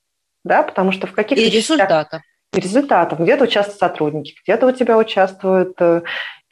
[0.47, 1.43] да, потому что в каких-то...
[1.43, 2.21] И результатов.
[2.53, 3.19] И результатов.
[3.19, 6.01] Где-то участвуют сотрудники, где-то у тебя участвуют э,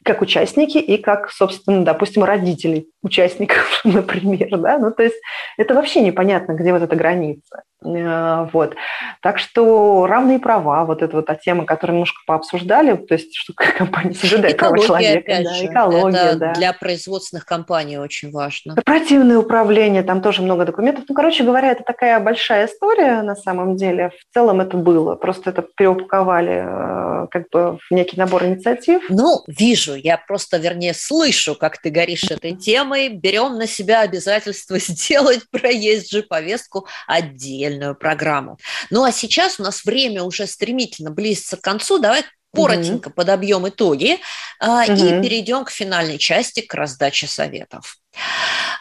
[0.06, 5.16] как участники и как, собственно, допустим, родители участников, например, да, ну, то есть
[5.58, 7.62] это вообще непонятно, где вот эта граница.
[7.84, 8.74] Э, вот.
[9.22, 13.52] Так что равные права, вот эта вот та тема, которую немножко пообсуждали, то есть что
[13.78, 15.42] компания соблюдает права человека.
[15.44, 15.66] Да, же.
[15.66, 16.52] экология, Это да.
[16.54, 18.74] для производственных компаний очень важно.
[18.74, 21.04] Корпоративное управление, там тоже много документов.
[21.08, 24.10] Ну, короче говоря, это такая большая история на самом деле.
[24.10, 25.14] В целом это было.
[25.16, 29.02] Просто это переупаковали э, как бы в некий набор инициатив.
[29.08, 33.08] Ну, вижу, я просто, вернее, слышу, как ты горишь этой темой.
[33.08, 38.58] Берем на себя обязательство сделать про ESG-повестку отдельно отдельную программу.
[38.90, 41.98] Ну а сейчас у нас время уже стремительно близится к концу.
[41.98, 42.24] Давай
[42.54, 43.14] коротенько угу.
[43.14, 44.18] подобьем итоги
[44.60, 44.92] угу.
[44.92, 47.98] и перейдем к финальной части, к раздаче советов.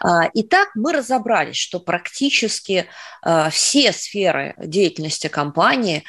[0.01, 2.86] А, итак, мы разобрались, что практически
[3.22, 6.03] а, все сферы деятельности компании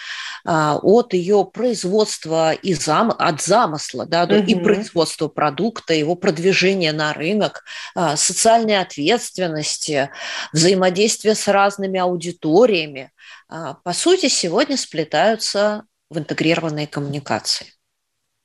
[0.45, 4.35] от ее производства и зам, от замысла да, угу.
[4.35, 7.65] и производства продукта, его продвижения на рынок,
[8.15, 10.11] социальной ответственности,
[10.53, 13.11] взаимодействия с разными аудиториями,
[13.49, 17.67] по сути, сегодня сплетаются в интегрированные коммуникации.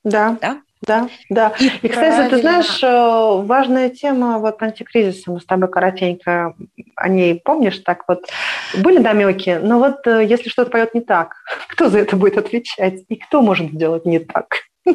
[0.04, 0.38] Да.
[0.42, 0.62] Да?
[0.82, 1.54] Да, да.
[1.60, 6.56] И, и кстати, ты знаешь, э, важная тема вот антикризиса, мы с тобой коротенько
[6.96, 8.28] о ней помнишь, так вот
[8.80, 11.36] были намеки, но вот э, если что-то поет не так,
[11.68, 14.56] кто за это будет отвечать и кто может сделать не так?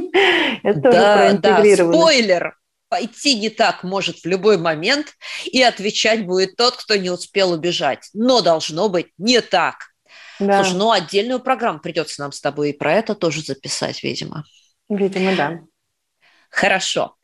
[0.65, 2.57] Это да, да, спойлер,
[2.89, 5.15] пойти не так может в любой момент,
[5.45, 8.09] и отвечать будет тот, кто не успел убежать.
[8.13, 9.77] Но должно быть не так.
[10.39, 10.63] Да.
[10.63, 14.45] Слушай, ну отдельную программу придется нам с тобой и про это тоже записать, видимо.
[14.89, 15.61] Видимо, да.
[16.51, 17.17] Хорошо.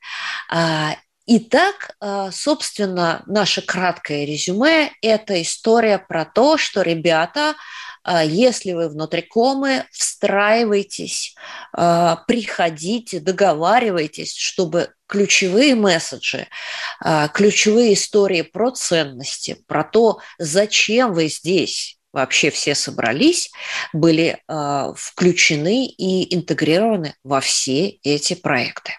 [0.50, 0.96] А,
[1.26, 7.54] итак, а, собственно, наше краткое резюме– это история про то, что, ребята,
[8.02, 11.34] а, если вы внутри комы, встраивайтесь,
[11.72, 16.48] приходите, договаривайтесь, чтобы ключевые месседжи,
[17.32, 23.50] ключевые истории про ценности, про то, зачем вы здесь, вообще все собрались,
[23.92, 24.38] были
[24.96, 28.92] включены и интегрированы во все эти проекты.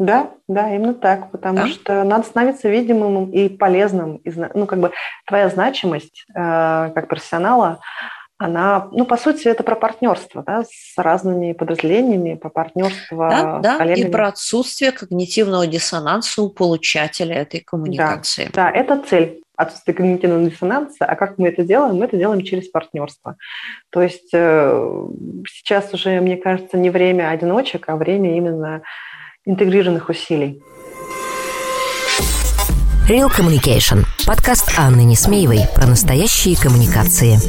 [0.00, 1.66] Да, да, именно так, потому да?
[1.68, 4.22] что надо становиться видимым и полезным.
[4.54, 4.92] Ну, как бы
[5.26, 7.80] твоя значимость э, как профессионала,
[8.40, 13.62] она, ну, по сути, это про партнерство, да, с разными подразделениями, по партнерству да, с
[13.62, 14.08] да, коллегами.
[14.08, 18.46] и про отсутствие когнитивного диссонанса у получателя этой коммуникации.
[18.46, 21.04] Да, да, это цель отсутствие когнитивного диссонанса.
[21.04, 21.96] А как мы это делаем?
[21.96, 23.36] Мы это делаем через партнерство.
[23.90, 25.06] То есть э,
[25.46, 28.80] сейчас уже, мне кажется, не время одиночек, а время именно
[29.44, 30.62] интегрированных усилий.
[33.06, 34.06] Real Communication.
[34.26, 37.40] Подкаст Анны Несмеевой про настоящие коммуникации.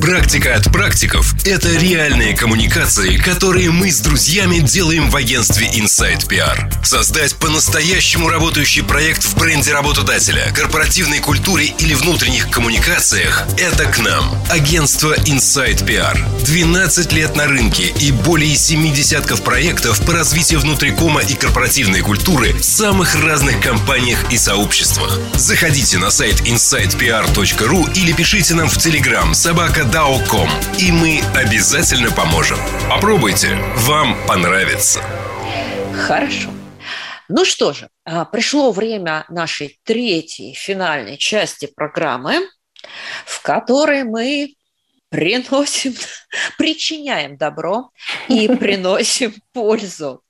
[0.00, 6.72] Практика от практиков– это реальные коммуникации, которые мы с друзьями делаем в агентстве Inside PR.
[6.84, 14.30] Создать по-настоящему работающий проект в бренде работодателя, корпоративной культуре или внутренних коммуникациях– это к нам.
[14.50, 16.44] Агентство Inside PR.
[16.44, 22.54] 12 лет на рынке и более 7 десятков проектов по развитию внутрикома и корпоративной культуры
[22.54, 25.18] в самых разных компаниях и сообществах.
[25.34, 30.48] Заходите на сайт insidepr.ru или пишите нам в Telegram собака dao.com,
[30.78, 32.56] и мы обязательно поможем.
[32.88, 35.02] Попробуйте, вам понравится.
[35.94, 36.48] Хорошо.
[37.28, 42.48] Ну что же, а, пришло время нашей третьей финальной части программы,
[43.26, 44.54] в которой мы
[45.10, 45.92] приносим,
[46.56, 47.90] причиняем добро
[48.28, 50.22] и приносим пользу.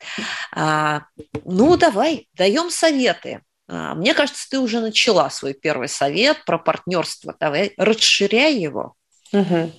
[0.53, 1.03] А,
[1.45, 3.43] ну, давай, даем советы.
[3.69, 7.37] А, мне кажется, ты уже начала свой первый совет про партнерство.
[7.39, 8.95] Давай расширяй его.
[9.33, 9.73] Угу.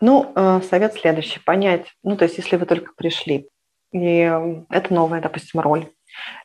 [0.00, 1.40] Ну, э, совет следующий.
[1.40, 3.48] Понять, ну, то есть если вы только пришли,
[3.92, 4.30] и
[4.68, 5.88] это новая, допустим, роль,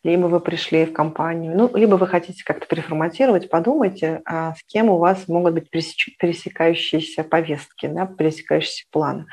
[0.03, 4.89] либо вы пришли в компанию, ну, либо вы хотите как-то переформатировать, подумайте, а с кем
[4.89, 9.25] у вас могут быть пересекающиеся повестки, да, пересекающиеся планы.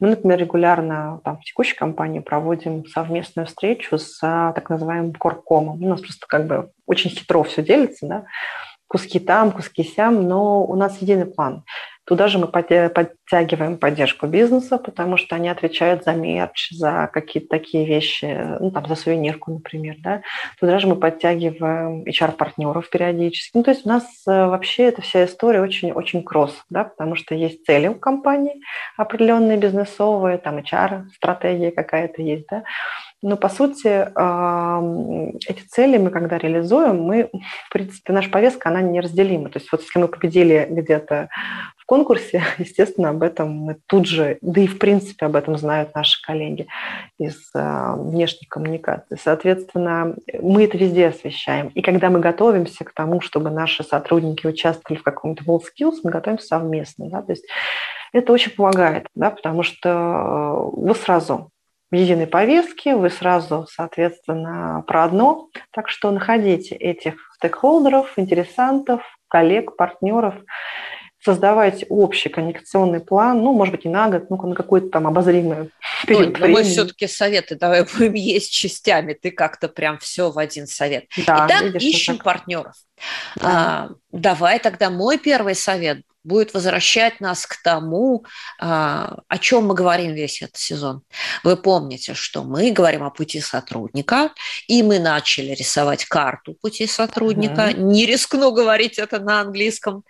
[0.00, 5.82] Мы, например, регулярно там, в текущей компании проводим совместную встречу с так называемым коркомом.
[5.82, 8.24] У нас просто как бы очень хитро все делится, да,
[8.88, 11.64] куски там, куски сям, но у нас единый план.
[12.06, 17.84] Туда же мы подтягиваем поддержку бизнеса, потому что они отвечают за мерч, за какие-то такие
[17.84, 20.22] вещи, ну, там, за сувенирку, например, да.
[20.60, 23.56] Туда же мы подтягиваем HR-партнеров периодически.
[23.56, 27.34] Ну, то есть у нас э, вообще эта вся история очень-очень кросс, да, потому что
[27.34, 28.60] есть цели у компании
[28.96, 32.62] определенные бизнесовые, там HR-стратегия какая-то есть, да.
[33.22, 34.08] Но, по сути,
[35.48, 37.30] эти цели мы, когда реализуем, мы,
[37.66, 39.48] в принципе, наша повестка, она неразделима.
[39.48, 41.28] То есть вот если мы победили где-то
[41.76, 45.94] в конкурсе, естественно, об этом мы тут же, да и, в принципе, об этом знают
[45.94, 46.66] наши коллеги
[47.18, 49.16] из а, внешней коммуникации.
[49.22, 51.68] Соответственно, мы это везде освещаем.
[51.68, 56.46] И когда мы готовимся к тому, чтобы наши сотрудники участвовали в каком-то WorldSkills, мы готовимся
[56.46, 57.08] совместно.
[57.08, 57.22] Да?
[57.22, 57.46] То есть
[58.12, 61.50] это очень помогает, да, потому что э, вы сразу
[61.94, 65.48] единой повестке, вы сразу, соответственно, про одно.
[65.72, 70.34] Так что находите этих стейкхолдеров, интересантов, коллег, партнеров,
[71.26, 75.70] создавайте общий коммуникационный план, ну, может быть, не на год, ну, на какой-то там обозримый
[76.06, 76.52] период но времени.
[76.52, 81.06] мы все-таки советы давай будем есть частями, ты как-то прям все в один совет.
[81.26, 82.74] Да, Итак, видишь, ищем партнеров.
[83.36, 83.90] Да.
[84.12, 88.24] Давай тогда мой первый совет будет возвращать нас к тому,
[88.58, 91.02] а, о чем мы говорим весь этот сезон.
[91.44, 94.30] Вы помните, что мы говорим о пути сотрудника,
[94.66, 97.70] и мы начали рисовать карту пути сотрудника.
[97.70, 97.80] Mm-hmm.
[97.80, 100.02] Не рискну говорить это на английском.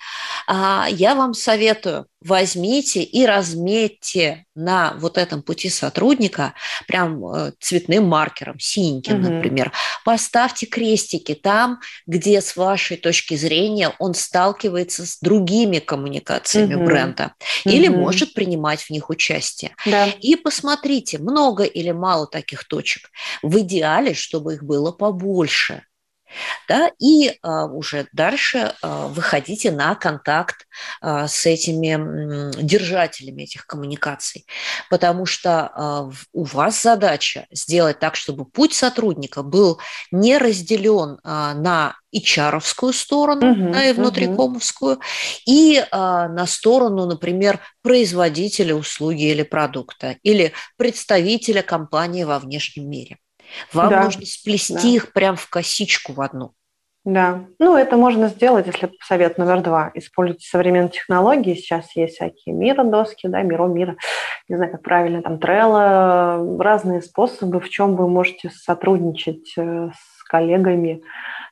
[0.47, 6.55] А, я вам советую возьмите и разметьте на вот этом пути сотрудника
[6.89, 9.31] прям э, цветным маркером, синеньким, угу.
[9.31, 9.73] например.
[10.05, 16.85] Поставьте крестики там, где с вашей точки зрения он сталкивается с другими коммуникациями угу.
[16.85, 17.35] бренда
[17.65, 17.99] или угу.
[17.99, 19.75] может принимать в них участие.
[19.85, 20.07] Да.
[20.07, 23.11] И посмотрите, много или мало таких точек.
[23.43, 25.85] В идеале, чтобы их было побольше
[26.69, 30.67] да, и а, уже дальше а, выходите на контакт
[31.01, 34.47] а, с этими держателями этих коммуникаций,
[34.91, 39.81] потому что а, у вас задача сделать так, чтобы путь сотрудника был
[40.11, 45.43] не разделен а, на HR-овскую сторону, uh-huh, да, и внутрикомовскую, uh-huh.
[45.47, 53.19] и а, на сторону, например, производителя услуги или продукта, или представителя компании во внешнем мире.
[53.73, 54.05] Вам да.
[54.05, 54.89] нужно сплести да.
[54.89, 56.53] их прям в косичку в одну.
[57.07, 59.93] Да, ну это можно сделать, если совет номер два.
[59.95, 61.55] Используйте современные технологии.
[61.55, 63.97] Сейчас есть всякие мира доски, да, миро мира,
[64.49, 70.25] не знаю, как правильно, там Trello, разные способы, в чем вы можете сотрудничать э, с
[70.25, 70.97] коллегами.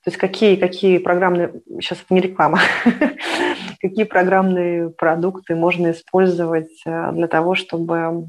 [0.03, 2.59] То есть какие, какие программные, сейчас это не реклама,
[3.81, 8.27] какие программные продукты можно использовать э, для того, чтобы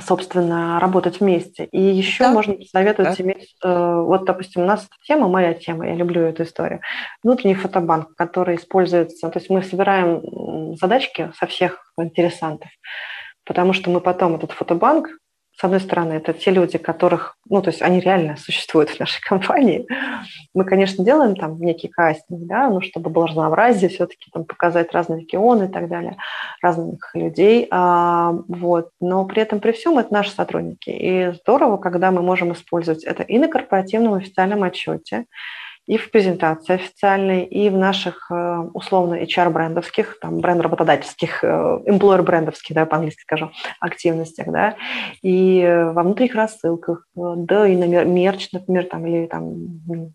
[0.00, 1.66] собственно, работать вместе.
[1.66, 2.32] И еще да.
[2.32, 3.24] можно посоветовать да.
[3.24, 6.80] иметь, э, вот, допустим, у нас тема, моя тема, я люблю эту историю,
[7.22, 12.70] внутренний фотобанк, который используется, то есть мы собираем задачки со всех интересантов,
[13.44, 15.08] потому что мы потом этот фотобанк
[15.56, 19.20] с одной стороны, это те люди, которых, ну, то есть они реально существуют в нашей
[19.22, 19.86] компании.
[20.54, 25.20] Мы, конечно, делаем там некий кастинг, да, ну, чтобы было разнообразие, все-таки там показать разные
[25.20, 26.16] регионы и так далее,
[26.62, 28.90] разных людей, а, вот.
[29.00, 30.90] Но при этом, при всем, это наши сотрудники.
[30.90, 35.26] И здорово, когда мы можем использовать это и на корпоративном официальном отчете,
[35.86, 41.46] и в презентации официальной, и в наших э, условно HR-брендовских, там, бренд-работодательских, э,
[41.86, 44.76] employer-брендовских, да, по-английски скажу, активностях, да,
[45.22, 45.62] и
[45.92, 49.54] во внутренних рассылках, э, да, и на мерч, например, там, или там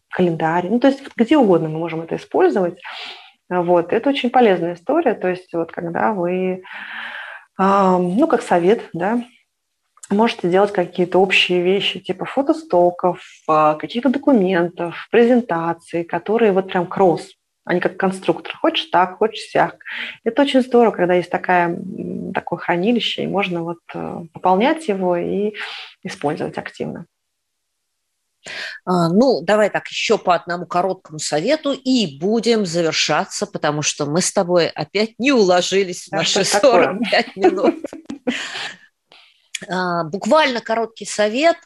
[0.09, 2.81] календарь, ну, то есть где угодно мы можем это использовать.
[3.49, 6.63] Вот, это очень полезная история, то есть вот когда вы,
[7.57, 9.21] ну, как совет, да,
[10.09, 17.33] можете делать какие-то общие вещи, типа фотостоков, а, каких-то документов, презентаций, которые вот прям кросс,
[17.65, 18.55] они как конструктор.
[18.55, 19.77] Хочешь так, хочешь сяк.
[20.23, 21.77] Это очень здорово, когда есть такая,
[22.33, 25.53] такое хранилище, и можно вот э, пополнять его и
[26.01, 27.05] использовать активно.
[28.85, 34.21] А, ну, давай так, еще по одному короткому совету и будем завершаться, потому что мы
[34.21, 37.75] с тобой опять не уложились в наши 45 минут.
[39.67, 41.57] А, буквально короткий совет.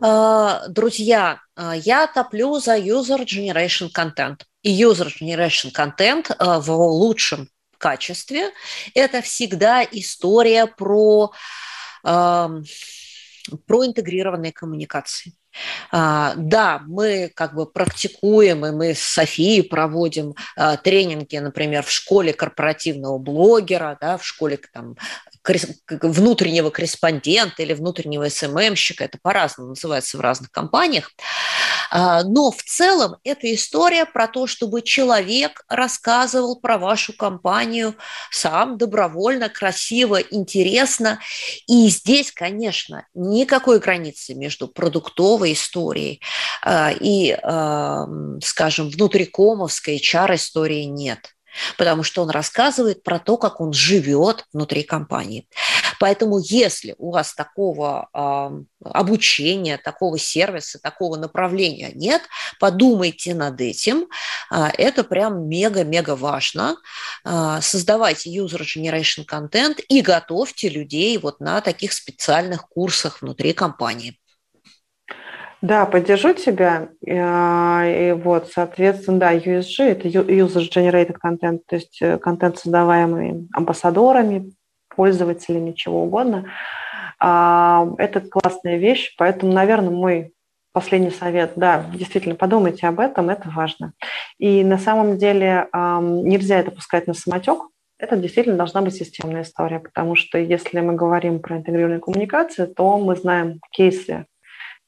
[0.00, 4.42] А, друзья, а, я топлю за user generation content.
[4.62, 8.50] И user generation content в лучшем качестве–
[8.94, 11.32] это всегда история про,
[12.02, 12.62] про
[13.86, 15.32] интегрированные коммуникации.
[15.90, 21.90] А, да, мы как бы практикуем, и мы с Софией проводим а, тренинги, например, в
[21.90, 24.96] школе корпоративного блогера, да, в школе там,
[25.88, 31.10] внутреннего корреспондента или внутреннего СММщика, это по-разному называется в разных компаниях.
[31.90, 37.94] А, но в целом это история про то, чтобы человек рассказывал про вашу компанию
[38.30, 41.20] сам добровольно, красиво, интересно.
[41.66, 46.20] И здесь, конечно, никакой границы между продуктовой историей
[46.62, 47.36] а, и,
[48.44, 51.34] скажем, внутрикомовской HR-историей нет
[51.76, 55.48] потому что он рассказывает про то, как он живет внутри компании.
[55.98, 62.22] Поэтому если у вас такого э, обучения, такого сервиса, такого направления нет,
[62.60, 64.06] подумайте над этим.
[64.52, 66.76] Э, это прям мега-мега важно.
[67.24, 74.18] Э, создавайте user generation контент и готовьте людей вот на таких специальных курсах внутри компании.
[75.60, 76.88] Да, поддержу тебя.
[77.00, 84.52] И вот, соответственно, да, USG– это User Generated Content, то есть э, контент, создаваемый амбассадорами,
[84.94, 86.46] пользователями, чего угодно.
[87.18, 90.32] А, это классная вещь, поэтому, наверное, мой
[90.72, 93.94] последний совет, да, действительно, подумайте об этом, это важно.
[94.38, 97.58] И на самом деле нельзя это пускать на самотек,
[97.98, 102.96] это действительно должна быть системная история, потому что если мы говорим про интегрированную коммуникацию, то
[102.98, 104.26] мы знаем кейсы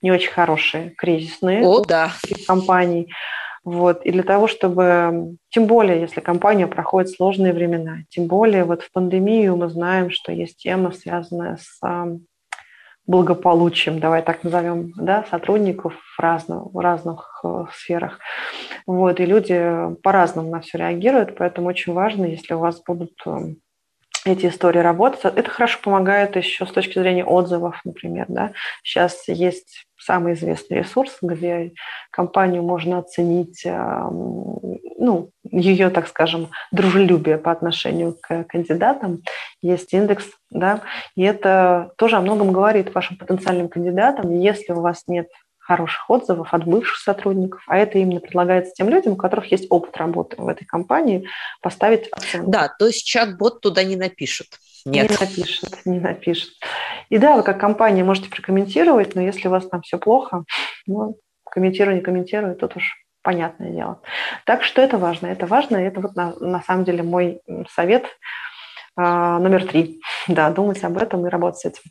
[0.02, 2.10] не очень хорошие, кризисные О, да.
[2.46, 3.12] компаний.
[3.62, 4.04] Вот.
[4.06, 8.90] И для того, чтобы, тем более, если компания проходит сложные времена, тем более вот в
[8.90, 11.80] пандемию мы знаем, что есть тема, связанная с
[13.06, 18.20] благополучием, давай так назовем, да, сотрудников в разных, в разных э, сферах.
[18.86, 23.14] Вот, и люди по-разному на все реагируют, поэтому очень важно, если у вас будут
[24.24, 25.24] эти истории работать.
[25.24, 28.26] Это хорошо помогает еще с точки зрения отзывов, например.
[28.28, 28.52] Да?
[28.82, 31.72] Сейчас есть самый известный ресурс, где
[32.10, 39.18] компанию можно оценить, ну, ее, так скажем, дружелюбие по отношению к кандидатам.
[39.60, 40.80] Есть индекс, да,
[41.16, 44.38] и это тоже о многом говорит вашим потенциальным кандидатам.
[44.38, 45.28] Если у вас нет
[45.70, 49.96] хороших отзывов от бывших сотрудников, а это именно предлагается тем людям, у которых есть опыт
[49.96, 51.28] работы в этой компании,
[51.62, 52.50] поставить оценку.
[52.50, 54.48] Да, то есть чат-бот туда не напишет.
[54.84, 55.10] Нет.
[55.10, 56.50] Не напишет, не напишет.
[57.08, 60.42] И да, вы как компания можете прокомментировать, но если у вас там все плохо,
[60.86, 61.16] ну,
[61.48, 64.02] комментируй, не комментируй, тут уж понятное дело.
[64.46, 67.42] Так что это важно, это важно, и это вот на, на самом деле мой
[67.72, 68.06] совет
[68.96, 70.00] а, номер три.
[70.26, 71.82] Да, думать об этом и работать с этим.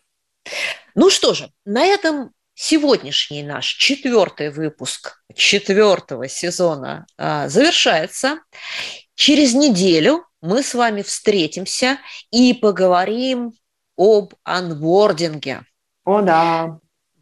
[0.96, 8.40] Ну что же, на этом сегодняшний наш четвертый выпуск четвертого сезона а, завершается.
[9.16, 12.00] Через неделю мы с вами встретимся
[12.32, 13.54] и поговорим
[13.98, 15.64] об анбординге.
[16.04, 16.80] О, да.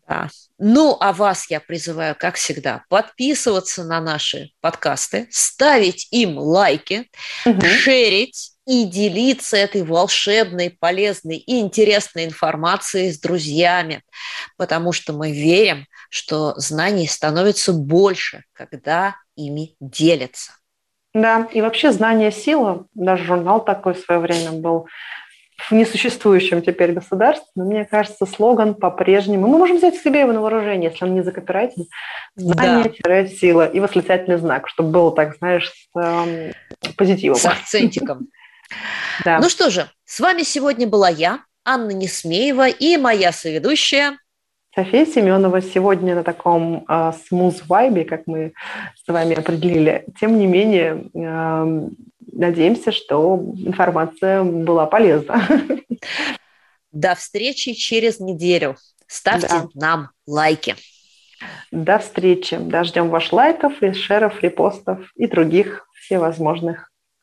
[0.07, 0.29] Да.
[0.57, 7.11] Ну, а вас я призываю, как всегда, подписываться на наши подкасты, ставить им лайки,
[7.45, 7.61] угу.
[7.61, 14.01] шерить и делиться этой волшебной, полезной и интересной информацией с друзьями,
[14.57, 20.51] потому что мы верим, что знаний становится больше, когда ими делятся.
[21.13, 22.85] Да, и вообще знание– сила.
[22.93, 24.87] Даже журнал такой в свое время был
[25.57, 29.47] в несуществующем теперь государстве, но мне кажется, слоган по-прежнему.
[29.47, 31.85] Мы можем взять себе его на вооружение, если он не закопирайтен.
[32.35, 36.51] Знание-сила и восклицательный знак, чтобы было так, знаешь, с э,
[36.97, 37.37] позитивом.
[37.37, 38.27] С акцентиком.
[39.25, 39.39] Да.
[39.39, 44.17] Ну что же, с вами сегодня была я, Анна Несмеева, и моя соведущая
[44.77, 48.53] София Семенова сегодня на таком э, smooth вайбе, как мы
[49.03, 50.05] с вами определили.
[50.19, 51.89] Тем не менее, э,
[52.31, 55.43] надеемся, что информация была полезна.
[56.91, 58.75] До встречи через неделю.
[59.07, 59.67] Ставьте да.
[59.73, 60.75] нам лайки.
[61.71, 62.57] До встречи.
[62.57, 66.96] Дождем ваших лайков, и шеров, репостов и других всевозможных а,